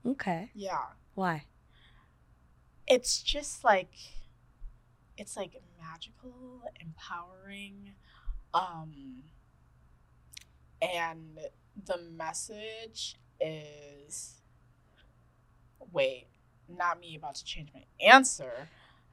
[0.06, 0.52] Okay.
[0.54, 0.86] Yeah.
[1.16, 1.46] Why?
[2.88, 3.92] It's just like
[5.18, 7.94] it's like magical, empowering
[8.54, 9.24] um
[10.82, 11.40] and
[11.86, 14.42] the message is
[15.92, 16.28] wait,
[16.68, 18.70] not me about to change my answer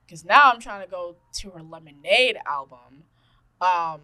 [0.07, 3.05] because now I'm trying to go to her Lemonade album.
[3.61, 4.01] Um,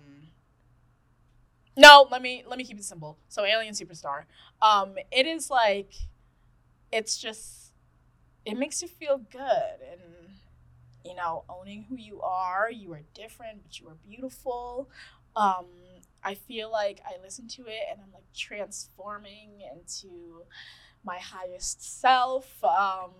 [1.76, 3.18] no, let me let me keep it simple.
[3.28, 4.24] So Alien Superstar.
[4.62, 5.92] Um, it is like
[6.92, 7.72] it's just
[8.44, 10.02] it makes you feel good and
[11.04, 12.70] you know owning who you are.
[12.70, 14.88] You are different, but you are beautiful.
[15.36, 15.66] Um,
[16.22, 20.44] I feel like I listen to it and I'm like transforming into
[21.04, 22.62] my highest self.
[22.64, 23.12] Um,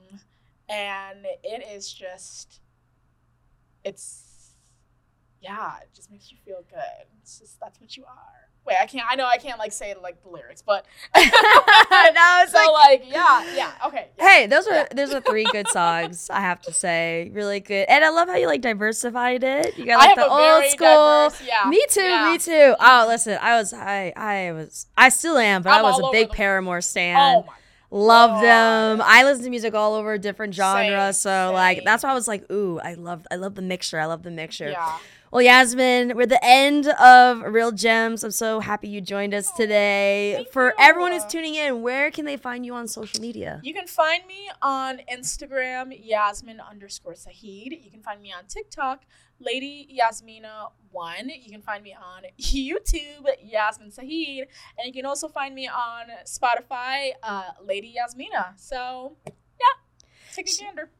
[0.68, 2.60] and it is just,
[3.84, 4.54] it's,
[5.40, 7.06] yeah, it just makes you feel good.
[7.22, 8.49] It's just, that's what you are.
[8.66, 10.84] Wait, I can't, I know I can't like say like the lyrics, but
[11.16, 13.00] no, it's so like.
[13.00, 14.08] like, yeah, yeah, okay.
[14.18, 14.28] yeah.
[14.28, 14.86] Hey, those are Yeah.
[14.94, 16.28] those are three good songs.
[16.30, 17.86] I have to say, really good.
[17.88, 19.76] And I love how you like diversified it.
[19.78, 20.86] You got I like the old school.
[21.30, 21.68] diverse, yeah.
[21.68, 22.00] Me too.
[22.02, 22.30] yeah.
[22.30, 22.74] Me too.
[22.78, 26.10] Oh, listen, I was, I, I was, I still am, but i I'm was a
[26.12, 27.16] big Paramore stan.
[27.38, 27.54] Oh my
[27.92, 28.42] Love God.
[28.42, 29.02] them.
[29.04, 32.28] I listen to music all over different genres, Same, so like that's why I was
[32.28, 33.98] like, ooh, I love, I love the mixture.
[33.98, 34.70] I love the mixture.
[34.70, 34.98] Yeah.
[35.32, 38.24] Well, Yasmine, we're at the end of Real Gems.
[38.24, 40.32] I'm so happy you joined us today.
[40.34, 40.72] thank For you.
[40.80, 43.60] everyone who's tuning in, where can they find you on social media?
[43.62, 47.80] You can find me on Instagram, Yasmine underscore Sahid.
[47.84, 49.04] You can find me on TikTok,
[49.38, 51.28] Lady Yasmina One.
[51.28, 54.46] You can find me on YouTube, Yasmine Sahid,
[54.78, 58.54] and you can also find me on Spotify, uh, Lady Yasmina.
[58.56, 60.19] So, yeah, take a gander.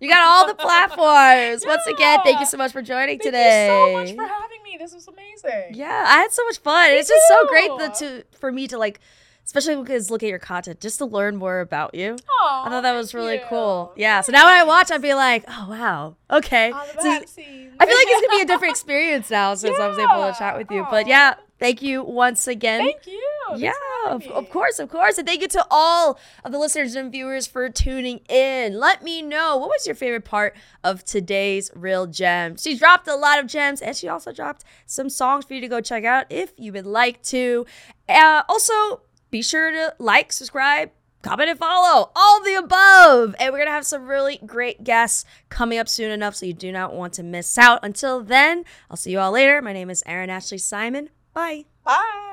[0.01, 1.65] You got all the platforms.
[1.67, 3.69] Once again, thank you so much for joining Thank today.
[3.69, 4.77] Thank you so much for having me.
[4.79, 5.75] This was amazing.
[5.75, 6.91] Yeah, I had so much fun.
[6.91, 7.77] Me it's just so great too.
[7.79, 9.01] that to for me to like,
[9.45, 12.17] especially because look at your content, just to learn more about you.
[12.41, 13.43] Aw, I thought that was really you.
[13.49, 13.93] cool.
[13.97, 14.21] Yeah.
[14.21, 16.71] So now when I watch, I'd be like, oh wow, okay.
[16.71, 17.75] So behind the scenes.
[17.81, 20.35] I feel like it's gonna be a different experience now since I was able to
[20.39, 20.87] chat with you.
[20.91, 21.31] But Yeah.
[21.31, 22.81] yeah, thank you once again.
[22.81, 23.27] Thank you.
[23.57, 23.73] Yeah,
[24.07, 25.19] of, of course, of course.
[25.19, 28.79] And thank you to all of the listeners and viewers for tuning in.
[28.79, 32.57] Let me know what was your favorite part of today's Real Gem.
[32.59, 35.67] She dropped a lot of gems and she also dropped some songs for you to
[35.69, 37.67] go check out if you would like to.
[38.09, 39.01] Uh, also,
[39.31, 40.91] be sure to like, subscribe,
[41.23, 42.11] comment, and follow.
[42.15, 43.35] All the above.
[43.39, 46.73] And we're to have some really great guests coming up soon enough, so you do
[46.73, 47.81] not want to miss out.
[47.83, 49.63] Until then, I'll see you all later.
[49.63, 51.11] My name is Erin Ashley Simon.
[51.33, 51.67] Bye.
[51.85, 52.30] Bye.